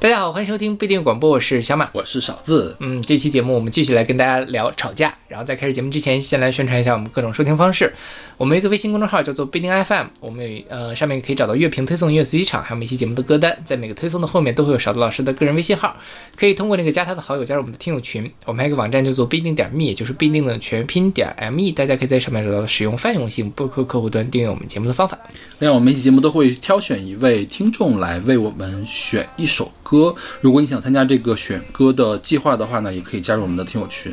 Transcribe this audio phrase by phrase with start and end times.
[0.00, 2.74] 大家好，欢迎收听不一定广播，我是小马，我是勺子。
[2.80, 5.14] 嗯，这期节目我们继续来跟大家聊吵架。
[5.30, 7.92] 然后在开始节目之前，先来宣传一下我们各种收听方式。
[8.36, 13.56] 我们一个微信公众号叫做不一定 FM，我们有呃上面可以找到乐评推送、音乐随机场，还有每期节目的歌单。
[13.64, 15.96] 在每个推送的后面都会有勺子老师的个人微信号，
[16.36, 18.28] 可以通过那个加他的好友加入我们的听友群。
[18.46, 25.16] 我们还有一个网站叫做不一定点 me，也就是不一定的全拼点 me，大家可以在上面找到使用泛用性播客客户端订阅我们节目的方法。
[25.60, 30.14] 另外，我们每期节目都会挑选一位听众来为我们选一首歌。
[30.40, 34.12] 如果你想参加这个选歌的计划的话呢，也可以加入我们的听友群。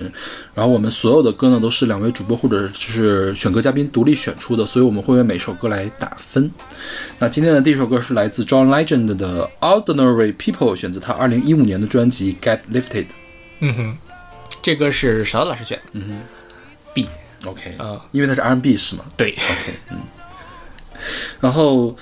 [0.53, 6.51] 然后我们所有的歌呢都是两位主播或者就是选歌嘉宾独立选出的，所以我们会为每首歌来打分。
[7.19, 13.03] 那今天的第一首歌是来自 John Legend 的《Ordinary People》，选择他二零一五年的专辑《Get Lifted》。
[13.59, 13.97] 嗯哼，
[14.61, 15.83] 这歌是勺子老师选的。
[15.93, 16.19] 嗯哼
[16.93, 17.07] ，B。
[17.45, 19.05] OK，啊，因为它是 R&B 是吗？
[19.15, 19.29] 对。
[19.29, 19.97] OK，嗯。
[21.39, 21.95] 然后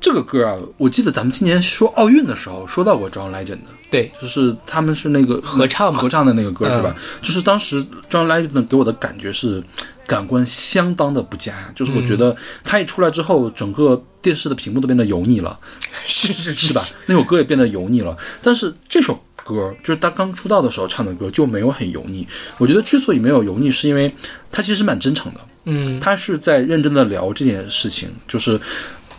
[0.00, 3.68] 这个歌啊，我记得咱们今年说奥运的时候说到过 John Legend 的。
[3.92, 6.96] 对，就是他们是那个合唱合唱的那个歌是吧？
[7.20, 9.62] 就是当时 John Legend 给我的感觉是
[10.06, 15.60] 感官相当的不佳，就是我觉得他一出来之后，整个电视的屏幕都变得油腻了，
[16.06, 16.82] 是是是吧？
[17.04, 18.16] 那首歌也变得油腻了。
[18.40, 22.26] 但是这首歌就是他刚出道的时候唱的歌就没有很油腻。
[22.56, 24.10] 我觉得之所以没有油腻，是因为
[24.50, 28.58] 他其实蛮真诚的，嗯，他是在认真的聊这件事情，就是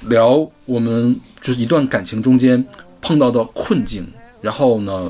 [0.07, 2.65] 聊我们就是一段感情中间
[3.01, 4.03] 碰到的困境。
[4.43, 5.09] 然后呢，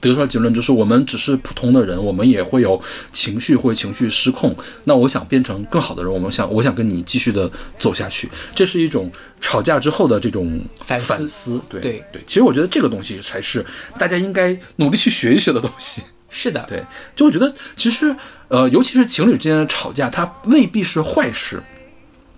[0.00, 2.80] 得出来结论就是我们只是普通的人，我们也会有
[3.12, 4.56] 情绪，会情绪失控。
[4.84, 8.26] 那我想变成更好的人，我们想，我想跟你继续的走下去。
[8.54, 11.60] 这是一种吵架之后的这种反思反思。
[11.68, 13.64] 对对对，其实我觉得这个东西才是
[13.98, 16.02] 大家应该努力去学一学的东西。
[16.30, 16.82] 是的，对，
[17.14, 18.16] 就我觉得其实
[18.48, 21.62] 呃，尤其是情侣之间的吵架，它未必是坏事。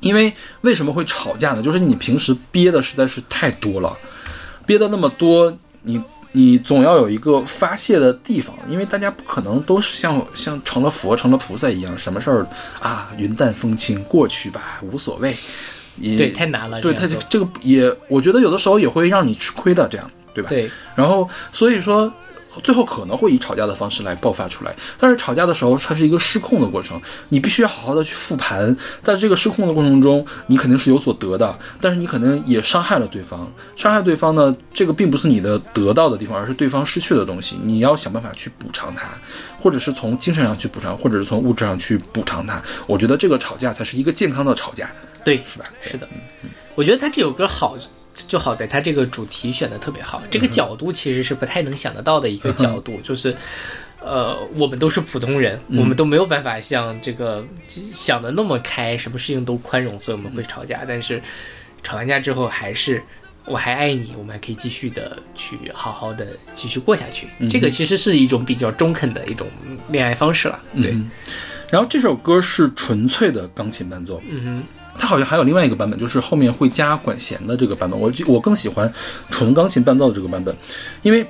[0.00, 1.62] 因为为什么会吵架呢？
[1.62, 3.96] 就是你平时憋的实在是太多了，
[4.66, 6.00] 憋的那么多，你。
[6.32, 12.46] 你总要有一个发泄的地方，因为大家不可能都是像像成了佛、成了菩萨一样，什么事儿
[12.80, 15.34] 啊云淡风轻过去吧，无所谓。
[15.98, 16.78] 也对，太难了。
[16.82, 20.50] 对，他这个也，我觉得有的时候也会让你吃亏的，这样对吧？
[20.50, 20.70] 对。
[20.94, 22.12] 然后所以说，
[22.62, 24.74] 最后可能会以吵架的方式来爆发出来。
[24.98, 28.76] 但是吵架的时候，它是一个失控的过程，你必须要好好的去复盘。
[29.02, 33.50] 在这个失控的过程中，你肯定是有所得的，但是你可能也伤害了对方。
[33.74, 37.58] 伤害对方呢，这个并不是你的得到的地方，而是对方失去的东西。
[37.62, 39.08] 你要想办法去补偿他，
[39.58, 42.62] 或者是从精神上去补偿，或者是从物质上去补偿他。
[42.86, 44.90] 我觉得这个吵架才是一个健康的吵架，
[45.24, 45.64] 对，是吧？
[45.80, 46.08] 是的，
[46.74, 47.76] 我觉得他这首歌好。
[48.28, 53.36] 就好在它这个主题选的特别好，这个角度其实是不太能想得到的一个角度， 就是，
[54.00, 60.84] 呃，我们都是普通人，我们都没有办法像这个想的那么开，什么事情都宽容，所以我们会吵架。
[60.88, 61.20] 但是
[61.82, 63.02] 吵完架之后，还是
[63.44, 67.28] 我还爱你，我们还可以继续的去好好的继续过下去。
[67.48, 69.46] 这个其实是一种比较中肯的一种
[69.88, 70.62] 恋爱方式了。
[70.74, 70.90] 对。
[70.92, 71.10] 嗯、
[71.70, 74.22] 然后这首歌是纯粹的钢琴伴奏。
[74.28, 74.64] 嗯哼。
[74.98, 77.98] 它好像还有另外一个版本，就是后面会加管弦的这个版本。
[77.98, 78.92] 我我更喜欢
[79.30, 80.54] 纯钢琴伴奏的这个版本，
[81.02, 81.26] 因为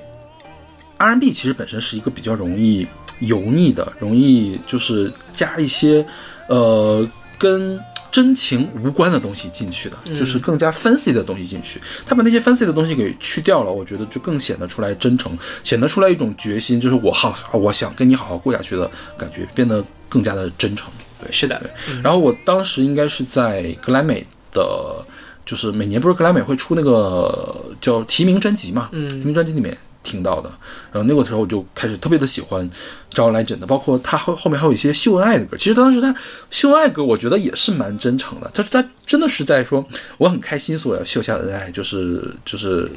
[0.98, 2.86] R&B 其实本身是一个比较容易
[3.20, 6.06] 油腻的，容易就是加一些
[6.48, 7.06] 呃
[7.38, 7.78] 跟
[8.10, 11.78] 真情无关的东西进去的，就是更加 fancy 的东西进去。
[12.06, 20.90] 他把那些 fancy 的东西给去掉了，我觉得就更显得出来真诚，显得出来一种决心，就是我好我想跟你好好过下去的感觉，变得更加的真诚。
[21.20, 22.02] 对，是的，对。
[22.02, 25.04] 然后我当时应该是在格莱美的，
[25.44, 30.48] 就是每年不是格莱美会出那个叫提名专辑嘛，嗯，提名专辑里面听到的。
[30.92, 32.68] 然后那个时候我就开始特别的喜欢
[33.12, 35.56] John Legend 的，包括他后后面还有一些秀恩爱的歌。
[35.56, 36.14] 其实当时他
[36.50, 38.50] 秀恩爱歌，我觉得也是蛮真诚的。
[38.52, 39.84] 他他真的是在说
[40.18, 42.90] 我很开心，所以要秀下恩爱，就是就是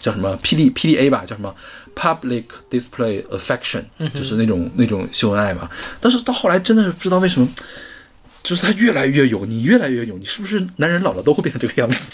[0.00, 1.54] 叫什么 P D P D A 吧，叫什么
[1.98, 5.68] Public Display Affection，、嗯、就是那种那种秀恩爱嘛。
[6.00, 7.48] 但是到后来真的是不知道为什么。
[8.40, 12.12] 就是他越来越有，你，越来越有，你，是不是男人老了都会变成这个样子？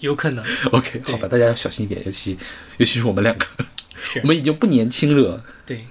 [0.00, 0.44] 有可能。
[0.72, 2.36] OK，好吧，大家要小心一点，尤其
[2.78, 3.46] 尤其是我们两个，
[4.22, 5.44] 我们已经不年轻了。
[5.64, 5.86] 对。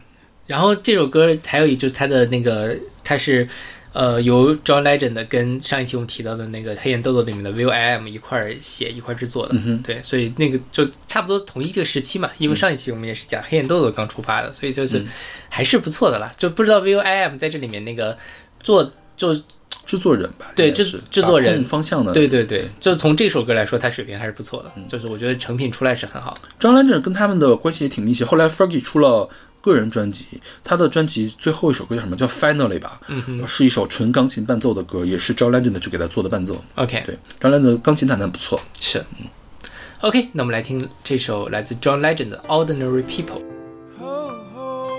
[0.48, 3.48] 然后这首歌还有一就是他的那个，他是
[3.94, 9.56] 呃由 John Legend 跟上一期我们提到的那个黑眼豆豆里面的 Will I Am 一块儿写一块儿制作的。
[9.66, 12.30] 嗯、对，所以那个就差不多同一个时期嘛。
[12.38, 15.04] 因为上一期我们也是讲黑眼豆豆刚出发的，所以就是
[15.48, 16.34] 还是不错的啦。
[16.38, 18.18] 就不知道 Will I Am 在这里面那个
[18.60, 18.92] 做。
[19.16, 19.31] 就
[19.86, 26.34] 制作人吧，对制制作人方向的，对对对，就从这首歌来说，他水平还是不错的，就是我觉得成品出来是很好。
[26.60, 28.25] John Legend 跟他们的关系也挺密切。
[28.25, 29.30] 后来 Fergie 出了
[29.63, 30.25] 个人专辑，
[30.62, 32.18] 他的专辑最后一首歌叫什么？
[32.18, 36.62] 叫 Finally 吧，嗯是一首纯钢琴伴奏的歌，也是 John Legend 去给他做的伴奏。
[36.75, 38.60] OK，对，John Legend 的钢琴弹得不错。
[38.77, 39.01] 是。
[40.01, 43.39] OK，那我们来听这首来自 John Legend 的《Ordinary People》。
[44.01, 44.92] Oh, oh,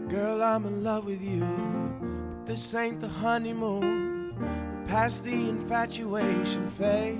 [0.08, 1.44] Girl, I'm in love with you.
[2.46, 4.84] This ain't the honeymoon.
[4.86, 7.16] Past the infatuation phase.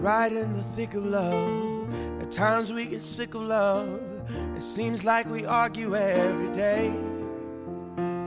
[0.00, 1.92] Right in the thick of love.
[2.22, 4.00] At times we get sick of love.
[4.56, 6.94] It seems like we argue every day.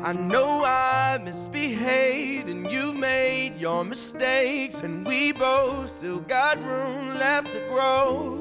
[0.03, 7.17] I know I misbehaved and you've made your mistakes, and we both still got room
[7.17, 8.40] left to grow.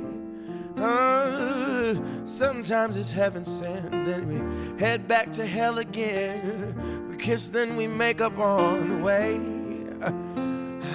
[2.25, 7.07] Sometimes it's heaven sent, then we head back to hell again.
[7.09, 9.39] We kiss, then we make up on the way.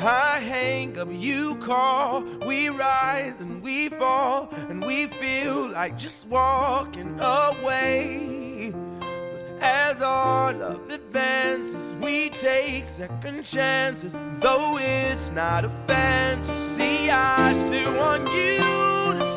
[0.02, 6.26] I hang up, you call, we rise and we fall, and we feel like just
[6.26, 8.72] walking away.
[8.72, 14.16] But as our love advances, we take second chances.
[14.40, 18.85] Though it's not a fantasy, I still want you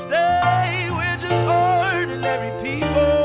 [0.09, 0.89] stay.
[0.89, 3.18] We're just ordinary people.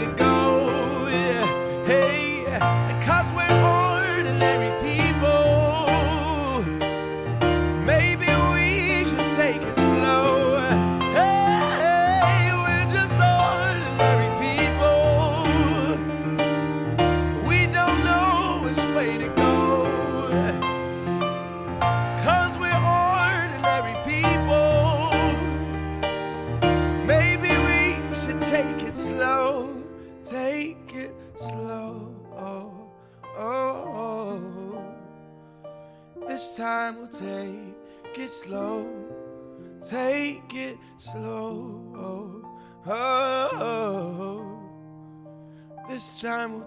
[0.00, 1.08] To go.
[1.10, 1.46] Yeah.
[1.86, 2.17] Hey,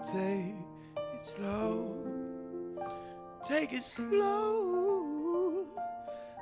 [0.04, 0.56] take
[0.96, 1.94] it slow.
[3.46, 5.66] Take it slow.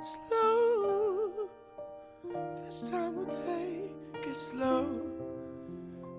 [0.02, 1.48] Slow.
[2.64, 5.00] This time we'll take it slow.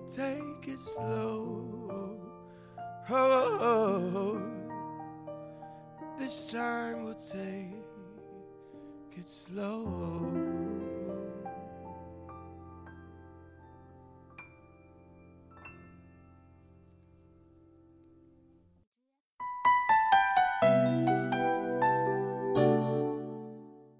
[0.08, 2.18] Take it slow.
[3.10, 4.40] Oh,
[6.18, 7.74] this time we'll take
[9.16, 10.61] it slow.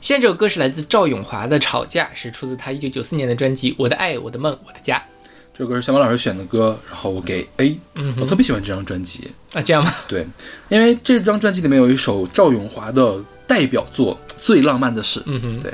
[0.02, 4.98] 现在这首歌是来自赵咏华的《吵架》，是出自他一九九四年的专辑《我的爱我的梦我的家》。
[5.56, 7.78] 这首歌是小马老师选的歌，然后我给 A，、
[8.20, 9.30] 我特别喜欢这张专辑。
[9.52, 9.94] 啊，这样吗？
[10.08, 10.26] 对，
[10.68, 13.16] 因为这张专辑里面有一首赵咏华的
[13.46, 15.20] 代表作《最浪漫的事》。
[15.26, 15.72] 嗯哼，对，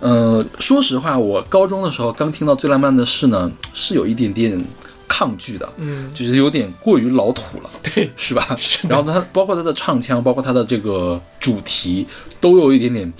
[0.00, 4.62] 呃，说实话，我高中的时候刚听到《最浪漫的事》呢，是有一点点
[5.08, 8.58] 抗拒的，嗯，就是有点过于老土了， 对，是吧？
[8.86, 12.06] 然后它包括它的唱腔，包括它的这个主题，
[12.42, 13.10] 都有一点点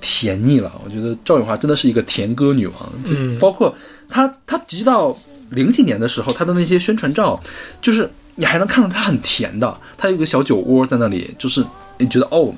[0.00, 0.72] 甜腻了。
[0.84, 2.92] 我觉得赵咏华真的是一个甜歌女王，
[3.38, 3.74] 包括
[4.08, 5.16] 她，她直到
[5.50, 7.40] 零几年的时候，她的那些宣传照，
[7.80, 11.64] 就是你还能看出她很甜的，她有一个小酒窝在那里，就是
[11.98, 12.54] 你觉得哦，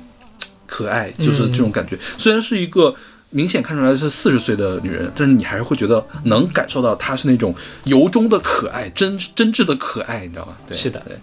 [0.67, 1.99] 可爱，就是这种感觉。
[2.17, 2.95] 虽然是一个。
[3.31, 7.55] 明显看出来是四十岁的女人，但是你还是会觉得能感受到她是那种
[7.85, 10.57] 由衷的可爱，真真挚的可爱，你知道吗？
[10.67, 11.15] 对，是的对。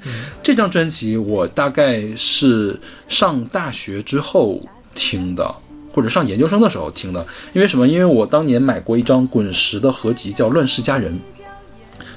[0.44, 4.62] 这张专辑我大概是上大学之后
[4.94, 5.52] 听的，
[5.96, 7.26] 或者上研究生的时候听的。
[7.54, 7.88] 因为什么？
[7.88, 11.14] 因为我当年买过一张滚石的合集，叫《乱世佳人》。《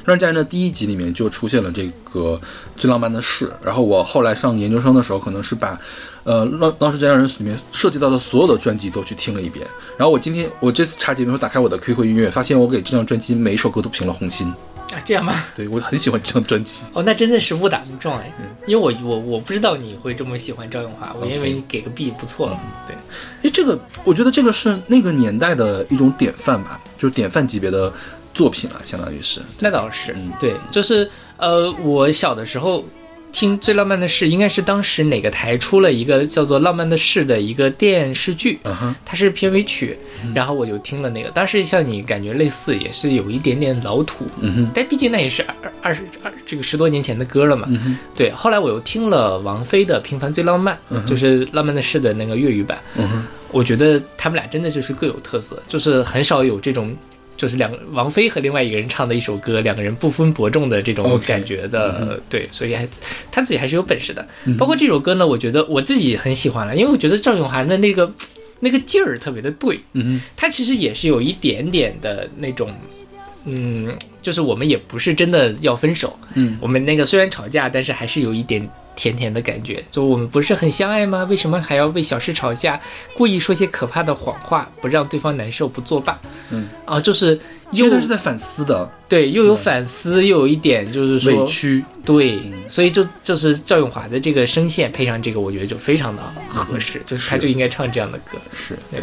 [0.04, 2.40] 乱世佳人》的第一集里面就出现了这个
[2.76, 5.78] 最浪漫的事，然后我后来上研究生的时候，可能是把
[6.24, 9.64] 呃《乱乱世佳人》里面涉及到的所有的专辑都去听了一遍。
[9.96, 14.52] 然后我今天我这次查节目打开我的 QQ 音乐，发现我给这张专辑每一首歌都评了红心。
[14.94, 15.44] 啊，这样吗？
[15.54, 16.82] 对我很喜欢这张专辑。
[16.94, 18.32] 哦，那真的是误打误撞哎，
[18.66, 22.60] 因为我我我不知道你会这么喜欢赵咏华，我以为你给个 B 不错了。
[22.86, 22.94] 对，
[23.42, 27.92] 因为这个，我觉得这个是那个年代的一种典范吧，就是典范级别的
[28.32, 29.42] 作品了，相当于是。
[29.58, 32.82] 那倒是，嗯对，就是呃，我小的时候
[33.32, 38.58] 听《最浪漫的事》，应该是当时哪个台出了一个叫做《浪漫的事》的一个电视剧，
[39.04, 39.98] 它是片尾曲，
[40.34, 41.30] 然后我就听了那个。
[41.30, 44.26] 当时像你感觉类似，也是有一点点老土，
[44.74, 47.68] 但毕竟那也是二二十二这个十多年前的歌了嘛。
[48.14, 52.78] 对，后来我又听了王菲的《平凡最浪漫》，就是《浪漫的事》的那个粤语版。
[53.50, 56.94] 我觉得他们俩真的就是各有特色，就是很少有这种，
[57.38, 62.20] 就是两个王菲和另外一个人唱的一首歌，两个人不分伯仲的这种感觉的。
[62.28, 62.86] 对，所以还
[63.32, 64.28] 他自己还是有本事的。
[64.58, 68.12] 包括这首歌呢，我觉得我自己很喜欢了，因为我觉得赵咏涵的那个
[68.60, 72.70] 那个劲儿特别的对，嗯他其实也是有一点点的那种。
[73.50, 78.68] 嗯，就是我们也不是真的要分手，嗯，我们那个虽然吵架，但是还是有一点
[78.98, 79.82] 甜甜的感觉。
[79.92, 81.24] 就我们不是很相爱吗？
[81.30, 82.80] 为什么还要为小事吵架？
[83.14, 86.18] 故意说些可怕的谎话，不让对方难受，不作罢。
[86.50, 87.40] 嗯，啊，就是哼，
[87.72, 91.84] 其又他是在反思的，对，又有反思，又有一点就是说委屈。
[92.04, 98.38] 对，所以就就是赵咏华的这个声线配上这个，我觉得就非常的合适，就是他就应该唱这样的歌。
[98.52, 99.00] 是对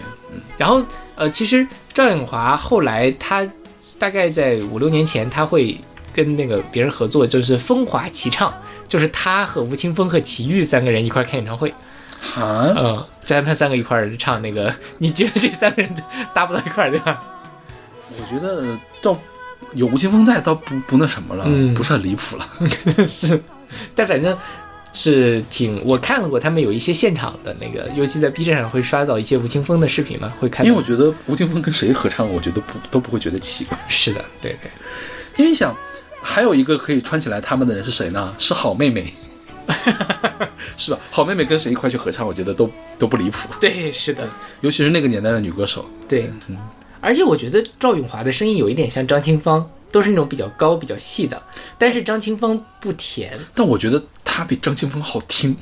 [0.58, 0.84] 然后
[1.16, 3.50] 呃，其实赵咏华后来他
[3.98, 5.80] 大概在五六年前，他会
[6.12, 8.54] 跟那个别人合作，就是风华齐唱，
[8.88, 11.70] 就是他和吴青峰和齐豫三个人一块儿开演唱会，
[12.36, 15.94] 啊，嗯，他们三个一块儿唱那个， 你觉得这三个人
[16.34, 17.22] 搭不到一块儿对吧？
[18.18, 19.18] 我觉得倒
[19.74, 22.48] 有吴青峰在，倒不不那什么了，嗯不是很离谱了。
[23.06, 23.42] 是，
[23.94, 24.38] 但反正
[24.94, 30.66] 是挺，我看了过他们有一些现场的那个，尤其在 B 站上会刷到一些吴青峰的视频嘛，会看。
[30.66, 33.78] 因为我觉得吴青峰跟谁合唱，我觉得不都不会觉得奇怪。
[33.90, 34.72] 是的，对对，
[35.36, 35.76] 因为你想，
[36.26, 38.34] 还有一个可以穿起来他们的人是谁呢？
[38.40, 39.14] 是好妹妹，
[40.76, 41.00] 是吧？
[41.12, 44.28] 好妹妹跟谁一块去合唱，我觉得都都不离谱，对，是的，
[44.62, 45.86] 尤其是那个年代的女歌手。
[46.08, 46.32] 对。
[46.48, 46.58] 嗯
[47.02, 51.40] 而且我觉得赵咏华的声音有一点像张清芳，都是那种比较高、比较细的，
[51.78, 55.56] 但是张清芳不甜，但我觉得她比张清芳好听，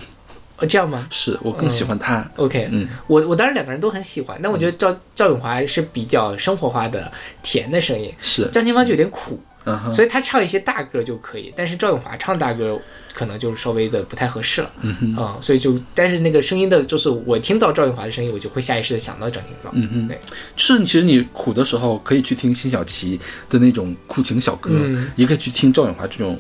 [0.58, 2.26] 哦，这样吗是我更喜欢她。
[2.38, 12.80] ？OK，嗯，我我当然两个人都很喜欢，但我觉得赵赵咏华是比较生活化的甜的声音，是，张清芳就有点苦，嗯哼，所以他唱一些大歌就可以，但是赵咏华唱大歌
[13.14, 20.20] 可能就稍微的不太合适了，嗯哼，所以就但是那个声音的，就是我听到赵咏华的声音，我就会下意识的想到张庭芳，嗯哼对，
[20.56, 26.38] 就是其实你苦的时候可以去听辛晓琪的那种苦情小歌，嗯也可以去听赵咏华这种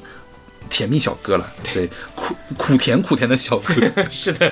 [0.69, 1.49] 甜蜜小歌了。
[1.73, 3.73] 对，苦苦甜苦甜的小歌。
[4.11, 4.51] 是的。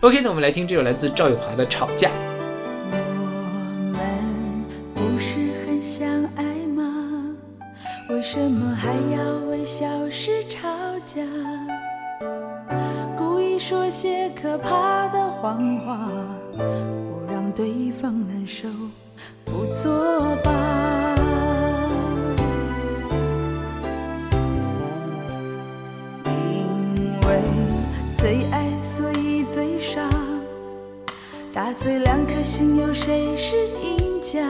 [0.00, 2.08] OK，那我们来听这首来自赵咏华的《吵架》。
[8.24, 10.66] 为什么还要为小事吵
[11.04, 11.20] 架？
[13.18, 16.08] 故意说些可怕的谎话，
[16.56, 18.66] 不让对方难受，
[19.44, 21.14] 不作罢。
[26.24, 27.42] 因为
[28.16, 30.10] 最爱，所以最伤。
[31.52, 34.40] 打碎两颗心，有谁是赢家？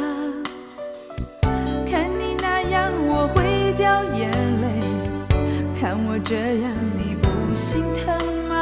[6.15, 8.17] 我这样，你不心疼
[8.49, 8.55] 吗？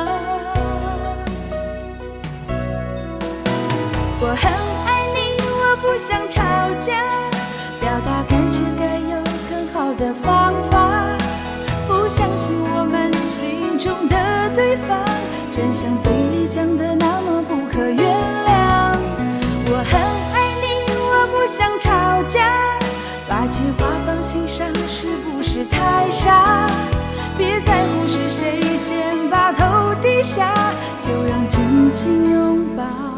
[4.19, 4.51] 我很
[4.87, 6.41] 爱你，我不想吵
[6.79, 6.97] 架，
[7.79, 11.15] 表达感觉该有更好的方法。
[11.87, 14.17] 不相信我们心中的
[14.55, 15.05] 对方，
[15.55, 18.01] 真像嘴里讲的那么不可原
[18.47, 18.97] 谅。
[19.69, 20.01] 我很
[20.33, 22.49] 爱你，我不想吵架，
[23.29, 26.67] 把气话放心上是不是太傻？
[27.37, 30.55] 别在乎是谁先把头低下，
[31.03, 33.12] 就让紧紧拥抱。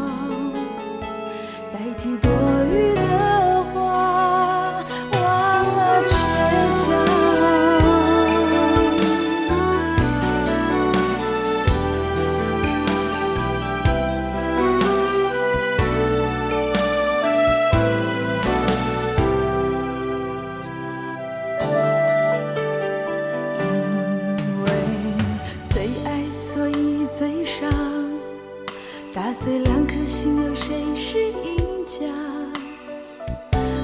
[29.37, 32.05] 碎两颗心，有谁是赢家？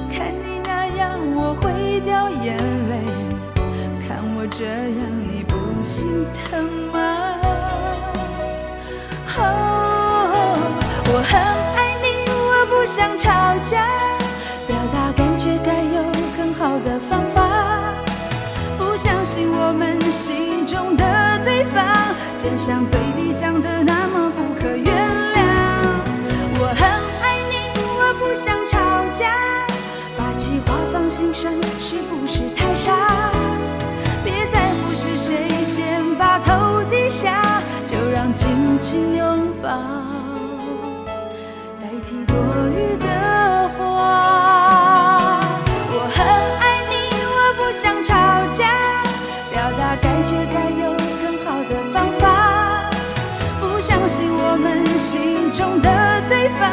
[0.09, 2.55] 看你那样，我会掉眼
[2.87, 2.95] 泪；
[4.07, 7.37] 看我这样，你不心疼吗？
[9.35, 10.55] 哦，
[11.07, 11.37] 我很
[11.75, 13.29] 爱你，我不想吵
[13.61, 13.85] 架，
[14.65, 16.01] 表达感觉该有
[16.37, 17.91] 更好的方法。
[18.77, 21.03] 不相信我们心中的
[21.43, 21.83] 对方，
[22.37, 25.30] 真像嘴里讲的那么不可原谅。
[26.63, 28.77] 我很爱你，我不想吵
[29.15, 29.33] 架，
[30.15, 32.93] 把气话放心上是不是太傻？
[34.23, 37.41] 别在乎是谁先把头低下，
[37.87, 39.69] 就让紧紧拥抱
[54.11, 55.89] 信我们心中的
[56.27, 56.69] 对方，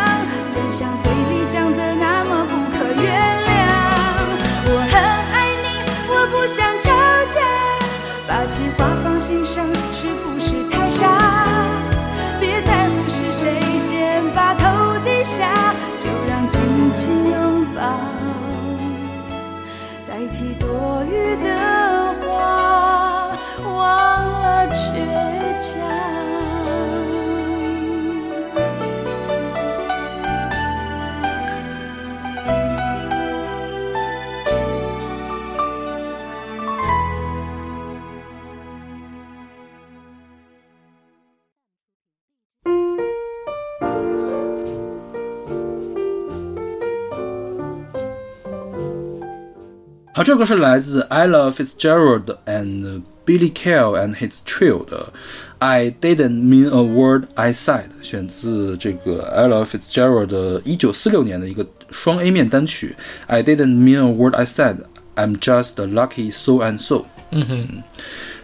[50.19, 55.13] 好，这个是来自 Ella Fitzgerald and Billy Kale and his trio 的
[55.61, 62.97] I Didn't Mean a Word I Said，选自这个 Ella Fitzgerald 的1946年的一个双 A 面单曲
[63.29, 64.79] I Didn't Mean a Word I Said。
[65.15, 67.05] I'm just lucky so and so。
[67.31, 67.83] 嗯哼，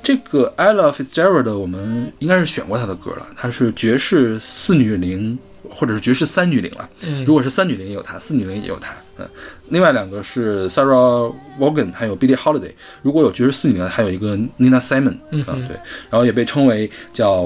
[0.01, 5.37] 这个 Ella Fitzgerald 我们应该是选过她的歌了，她是爵士四女伶
[5.69, 6.89] 或者是爵士三女伶了。
[7.05, 8.95] 嗯如果是三女伶也有她，四女伶也有她。
[9.19, 9.29] 嗯，
[9.69, 12.73] 另外两个是 Sarah Vaughan 还有 Billie Holiday。
[13.03, 15.17] 如果有爵士四女呢，还有一个 Nina Simon。
[15.31, 15.77] 嗯啊，对，
[16.11, 17.43] 然后也被称为叫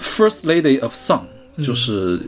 [0.00, 1.22] First Lady of Song，
[1.62, 2.20] 就是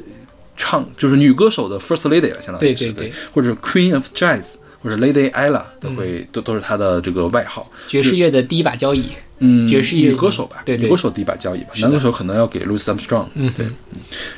[0.57, 4.55] 唱就是女歌手的 First Lady 了，相当于对对或者 Queen of Jazz。
[4.83, 9.11] 或者 Lady Ella 都会、都都是他的这个外号，爵士乐的第一把交椅。
[9.45, 13.27] 嗯，爵士乐女歌手吧，对对女歌手第一把交椅吧，男歌手可能要给 Louis Armstrong。
[13.35, 13.67] 嗯对。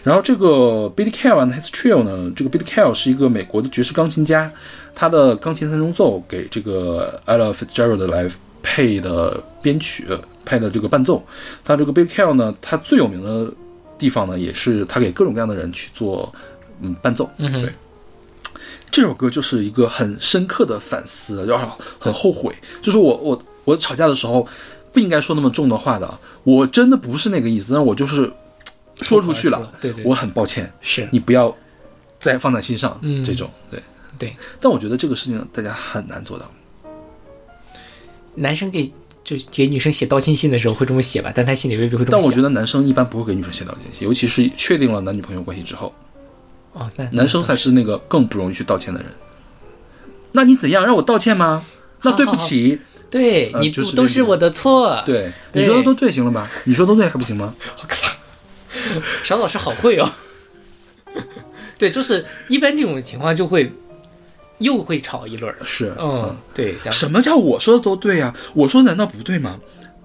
[0.03, 4.51] 然后这个 Billy Cale and His Trio 呢，这个 Billy Cale 是一个美国的爵士钢琴家，
[4.95, 8.27] 他的钢琴三重奏给这个 Ella Fitzgerald 来
[8.63, 10.07] 配的编曲，
[10.47, 11.23] 配的这个伴奏。
[11.63, 13.53] 他这个 Billy Cale 呢，他最有名的
[13.99, 16.33] 地方呢，也是他给各种各样的人去做
[16.81, 17.29] 嗯伴奏。
[17.37, 17.71] 嗯哼对。
[18.95, 24.47] 这首歌就是一个很深刻的反思，然后很后悔，就是我我我吵架的时候
[24.93, 28.33] 不应该说那么重的话的，我真的不是那个意思，但我就是
[29.03, 31.09] 说出去了，对对我很抱歉，是。
[31.11, 31.53] 你不要
[32.21, 33.25] 再放在心上，嗯。
[33.25, 33.83] 这种对。
[34.17, 36.49] 对，但我觉得这个事情大家很难做到，
[38.37, 38.93] 男生给
[39.25, 42.21] 就给女生写道歉信的时候会这么写吧，但他心里未必会这么想。
[42.21, 45.93] 但我觉得男生一般不会给女生写道歉信，尤其是确定了男女朋友关系之后，
[46.75, 49.09] 哦，男生才是那个更不容易去道歉的人。
[50.33, 51.65] 那你怎样让我道歉吗？
[52.03, 52.79] 那对不起，
[53.11, 56.47] 对你呃就是都都是我的错。，对对你说的都对，行了吧？
[56.65, 57.55] 你说都对还不行吗？
[57.77, 59.01] 好可怕！
[59.23, 60.13] 小老师好会哦。
[61.79, 63.73] 对，就是一般这种情况就会
[64.59, 65.57] 又会吵一轮儿。
[65.65, 69.59] 是，嗯，对，什么叫我说的都对呀、我说难道不对吗？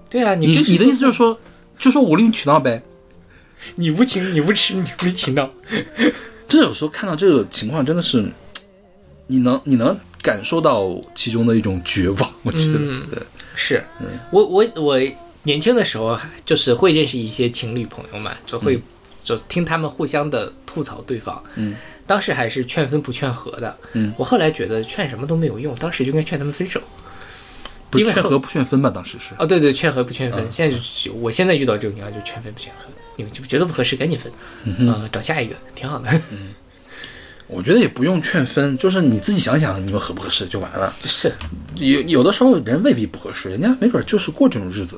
[0.08, 1.38] 对啊，你就是你的意思就是说，
[1.78, 2.82] 就说无理取闹呗？
[3.74, 5.50] 你无情，你无耻，你无情闹。
[6.50, 8.22] 这有时候看到这个情况，真的是，
[9.28, 12.34] 你能你能感受到其中的一种绝望。
[12.42, 13.22] 我觉得，嗯对，
[13.54, 13.82] 是
[14.30, 15.00] 我我我
[15.44, 18.78] 年轻的时候还就是会认识一些情侣朋友嘛，就会、
[19.22, 21.42] 就听他们互相的吐槽对方。
[21.54, 23.78] 嗯，当时还是劝分不劝和的。
[23.92, 26.80] 嗯，我后来觉得劝什么都没有用，当时就应该劝他们分手。
[27.88, 28.88] 不劝和不劝分吧？
[28.88, 30.44] 当时是，哦，对对，劝和不劝分。
[30.44, 32.84] 嗯现在就我现在遇到这种情况就劝分不劝和，
[33.20, 34.32] 你们就觉得不合适赶紧分，
[34.64, 36.10] 嗯、找下一个挺好的。
[36.30, 36.54] 嗯
[37.52, 40.94] 我觉得也不用劝分，就是你自己想想你们合不合适就完了。
[41.02, 41.32] 是，
[41.74, 44.96] 有有的时候人未必不合适，人家没准就是过这种日子，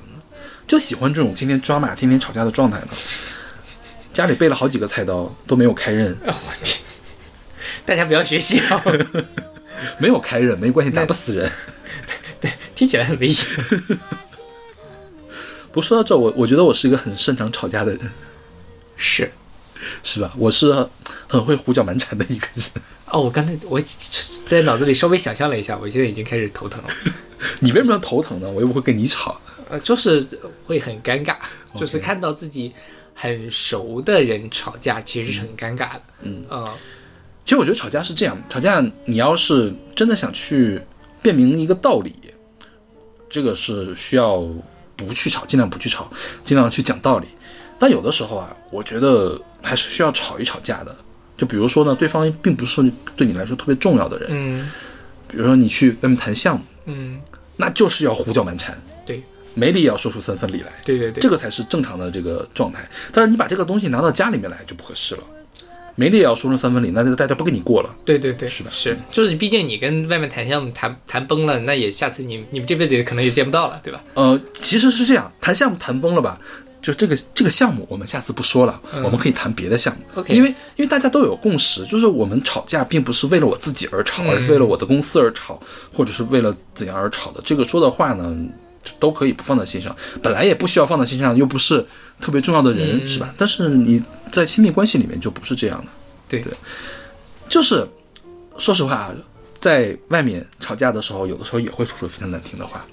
[0.67, 2.89] 就喜欢这种天天抓马、天天吵架的状态呢。
[4.13, 6.15] 家里备了好几个菜刀都没有开刃，
[7.87, 8.85] 大家不要学习啊，
[9.97, 11.51] 没有开刃没关系，打不死人。
[12.39, 13.49] 对听起来很危险。
[15.73, 18.11] 不过说到这，我我觉得我是一个很擅长吵架的人，
[18.97, 19.31] 是。
[20.05, 20.33] 是吧？
[20.39, 20.73] 我是
[21.27, 22.65] 很会胡搅蛮缠的一个人。
[23.11, 23.81] 哦，我刚才我
[24.47, 26.89] 在脑子里稍微想象了一下，我现在已经开始头疼了。
[27.59, 28.49] 你为什么要头疼呢？
[28.49, 29.41] 我又不会跟你吵。
[29.69, 30.25] 呃，就是
[30.67, 31.35] 会很尴尬，
[31.77, 32.73] 就是看到自己
[33.13, 36.03] 很熟的人吵架，其实是很尴尬的。
[36.21, 36.75] 嗯啊、
[37.45, 40.81] 其实我觉得吵架是这样，吵架你要是真的想去
[41.21, 42.15] 辨明一个道理，
[43.29, 44.47] 这个是需要
[44.97, 46.11] 不去吵，尽量不去吵，
[46.45, 47.27] 尽量去讲道理。
[47.79, 50.95] 但有的时候啊，我觉得还是需要吵一吵架的。
[51.37, 52.83] 就比如说呢，对方并不是
[53.17, 54.71] 对你来说特别重要的人，嗯
[55.27, 57.21] 比如说你去外面谈项目，嗯，
[57.57, 59.21] 那就是要胡搅蛮缠，对
[59.55, 60.71] 没理也要说出三分理来。
[60.85, 62.89] 对对对，这个才是正常的这个状态。
[63.13, 65.23] 但是你把这个东西拿到家里面来就不合适了，
[65.95, 67.95] 没理也要说成三分理，那就大家不跟你过了。
[68.05, 74.03] 对对对，是的是，就是毕竟你跟外面谈项目谈谈崩了，那也下次你你们这辈子可能也见不到了，对吧？
[74.15, 76.39] 呃，其实是这样，谈项目谈崩了吧？
[76.81, 80.25] 就这个这个项目，我们下次不说了，我们可以谈别的项目。
[80.27, 87.41] 因为因为大家都有共识，就是我们吵架并不是为了我自己而吵，嗯而是为了我的公司而吵，或者是为了怎样而吵的。
[87.45, 88.37] 这个说的话呢，
[88.99, 91.85] 都可以不放在心上，本来也不需要放在心上，又不是
[92.21, 93.35] 特别重要的人，嗯是吧？
[93.37, 95.91] 但是你在亲密关系里面就不是这样的。
[96.29, 96.53] 对对
[97.49, 97.87] 就是
[98.59, 99.11] 说实话啊，
[99.59, 102.85] 在外面吵架的时候，有的时候也会说出非常难听的话。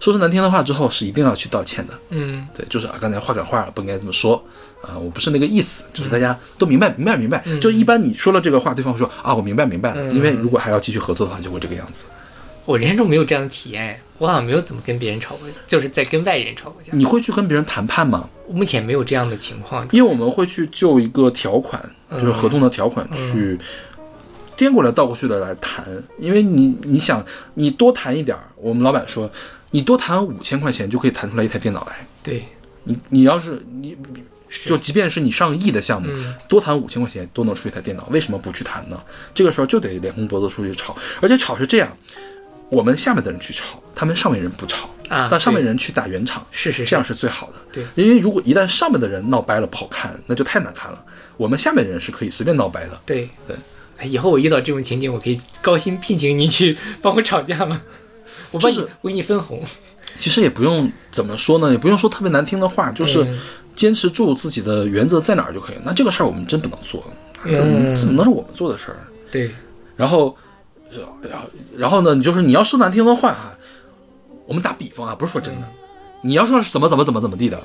[0.00, 1.94] 说出难听的话之后，是一定要去道歉的。
[2.10, 4.44] 嗯对，就是啊，刚才话赶话了，不应该这么说
[4.82, 7.42] 啊，我不是那个意思，就是大家都明白，明白，明白。
[7.60, 10.12] 就一般你说了这个话，对方会说啊，我明白，明白了。
[10.12, 12.06] 因为如果还要继续合作的话，就会这个样子。
[12.64, 16.92] 我人生中没有这样的体验，我好像没有怎么跟别人吵过架，就是在跟外人吵过架。
[16.94, 18.28] 你会去跟别人谈判吗？
[18.48, 19.86] 目前没有这样的情况。
[19.92, 23.58] 因为我们会去就一个条款，就是合同的条款去
[24.56, 25.84] 颠过来倒过去的来谈，
[26.18, 27.24] 因为你你想
[27.54, 29.30] 你多谈一点儿，我们老板说
[29.70, 32.06] 你多谈五千块钱就可以谈出来一台电脑来。
[32.22, 32.44] 对，
[32.84, 33.96] 你你要是你
[34.64, 38.98] 就即便是你上亿的项目，嗯多谈五千块钱都能出一台电脑，为什么不去谈呢？
[39.34, 41.88] 这个时候就得脸红脖子出去吵，而且吵是这样，
[42.74, 47.54] 我们下面的人去吵，他们上面人不吵啊但上面人去打圆场，是是是这样是最好的。
[47.72, 51.04] 对因为如果一旦上面的人闹掰了不好看，那就太难看了。
[51.36, 53.00] 我们下面人是可以随便闹掰的。
[53.06, 53.56] 对对。
[53.96, 57.80] 哎，以后我遇到这种情景，我可以高薪聘请你去帮我吵架吗？
[58.50, 59.62] 我帮你，就是我给你分红。
[60.16, 63.38] 其实也不用怎么说呢，也不用说特别难听的话，就是嗯
[63.74, 65.82] 坚持住自己的原则在哪儿就可以了。
[65.84, 67.04] 那这个事儿我们真不能做，
[67.44, 68.98] 怎嗯么怎么能是我们做的事儿？
[69.30, 69.50] 对，
[69.96, 70.36] 然后，
[71.22, 72.14] 然后，然后呢？
[72.14, 73.54] 你就是你要说难听的话哈，
[74.46, 75.68] 我们打比方啊，不是说真的，
[76.22, 77.60] 你要说是怎么怎么怎么怎么地的，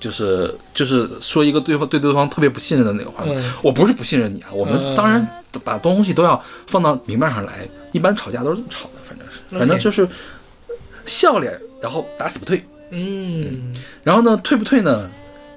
[0.00, 3.52] 就是就是说一个对方对对方特别不信任的那个话，嗯。
[3.62, 5.26] 我不是不信任你啊，我们嗯当然
[5.64, 10.08] 把东西都要放到明面上来，一般吵架都是这么吵的，反正是，反正就是
[11.06, 15.10] 笑脸，然后打死不退，嗯，然后呢，退不退呢，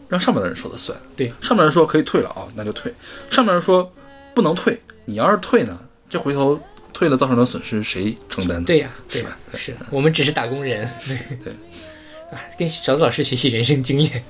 [0.10, 0.98] 让上面的人说了算。
[1.16, 2.92] 对，上面人说可以退了啊、那就退；
[3.30, 3.90] 上面人说
[4.34, 6.60] 不能退，你要是退呢，这回头
[6.96, 8.66] 退了造成的损失谁承担呢？
[8.66, 9.38] 对呀、对吧？
[9.52, 10.90] 对是我们只是打工人。
[11.06, 11.54] 对对，
[12.32, 14.24] 啊，跟小子老师学习人生经验。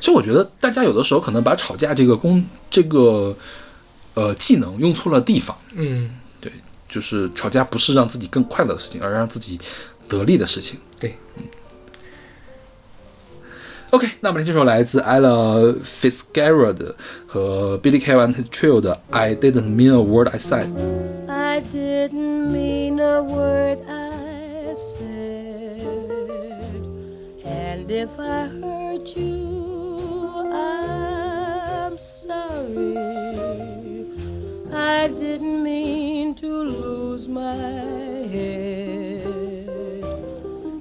[0.00, 3.36] 所以我觉得大家有的时候可能把吵架这个功这个
[4.14, 6.10] 呃技能用错了地方，嗯，
[6.40, 6.52] 对
[6.88, 9.58] 就是吵架不是让自己更快乐的事情，而让自己
[10.08, 10.78] 得利的事情。
[11.00, 11.16] 对。
[13.91, 16.95] OK，那么这首来自 Ella Fitzgerald
[17.27, 18.13] 和 Billy K.
[18.13, 20.67] and His Trio 的 I Didn't Mean a Word I Said。
[21.53, 25.05] I didn't mean a word I said.
[27.45, 32.97] And if I hurt you, I'm sorry.
[34.73, 37.53] I didn't mean to lose my
[38.33, 39.27] head.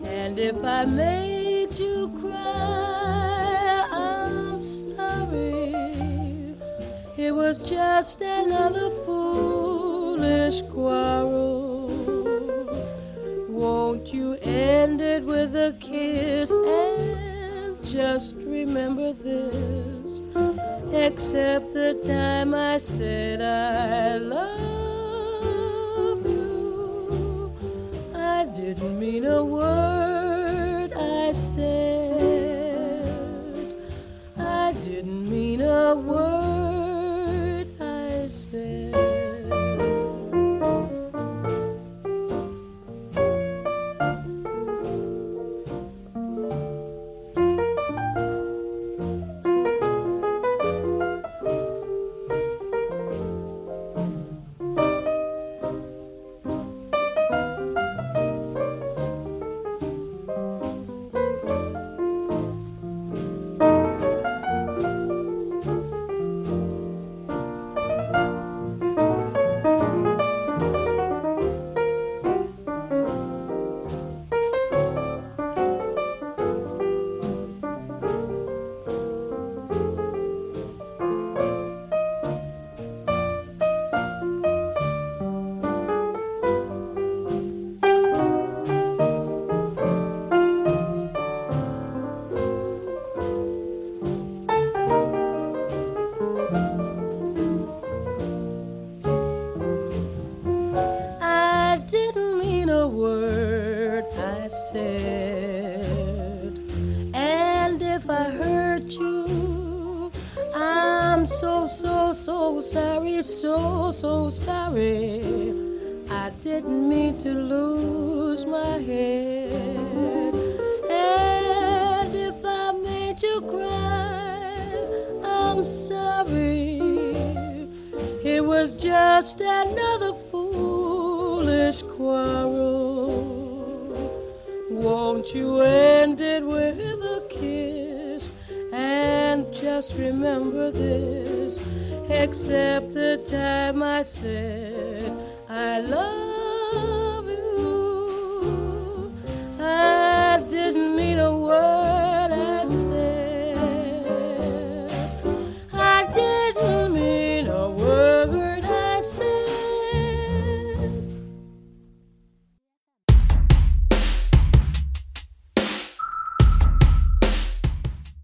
[0.06, 2.55] And if I made you cry,
[7.17, 11.87] It was just another foolish quarrel.
[13.49, 20.21] Won't you end it with a kiss and just remember this?
[20.93, 24.53] Except the time I said I love
[26.23, 27.51] you.
[28.13, 32.26] I didn't mean a word I said.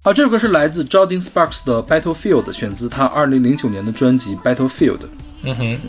[0.06, 5.00] 好，这首歌是来自 Jordan Sparks 的 Battlefield，选自他二零零九年的专辑 Battlefield。
[5.44, 5.80] 嗯哼，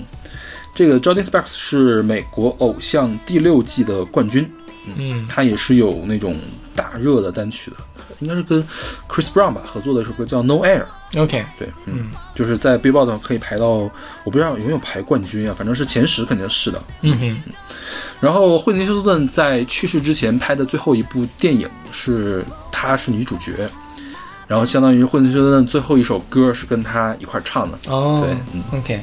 [0.72, 4.48] 这个 Jordan Sparks 是美国偶像第六季的冠军，
[4.96, 6.36] 嗯他也是有那种
[6.76, 7.76] 大热的单曲的，
[8.20, 8.62] 应该是跟
[9.08, 10.84] Chris Brown 吧合作的一首歌叫 No Air。
[11.16, 13.90] ，OK，对，嗯，就是在 Billboard 上可以排到，我
[14.26, 16.80] 不知道有没有排冠军啊，反正是前十肯定是的。
[17.00, 17.52] 嗯哼，
[18.20, 23.68] 然后惠尼休斯顿在去世之前拍的最后一部电影是她是女主角，
[24.46, 27.78] 然后相当于惠尼休斯顿最后一首歌是跟他一块儿唱的。
[27.88, 29.00] 哦，对嗯，OK，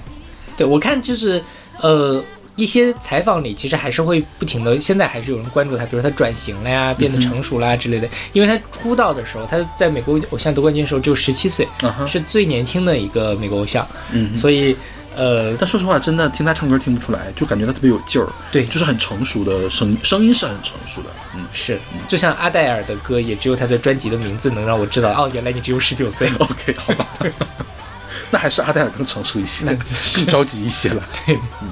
[0.57, 1.41] 对我看就是
[1.79, 2.23] 呃。
[2.57, 8.07] 一些采访里，其实还是会不停的，现在还是有人关注他，比如他转型了呀，变得成熟啦之类的。
[8.33, 11.65] 因为他出道的时候，他在美国偶像夺冠军的时候只有十七岁，
[12.05, 14.75] 是最年轻的一个美国偶像，嗯，所以
[15.15, 21.09] 呃，但说实话，真的听他唱歌听不出来，就感觉他特别有劲儿，对就是很成熟的声音，声音是很成熟的。
[21.35, 26.29] 嗯是就像阿黛尔的歌，也只有他的专辑的名字能让我知道，哦，原来你只有十九岁。
[26.39, 27.07] OK，好吧，
[28.31, 29.65] 那还是阿黛尔更成熟一些，
[30.15, 31.03] 更着急一些了。
[31.25, 31.69] 对，嗯，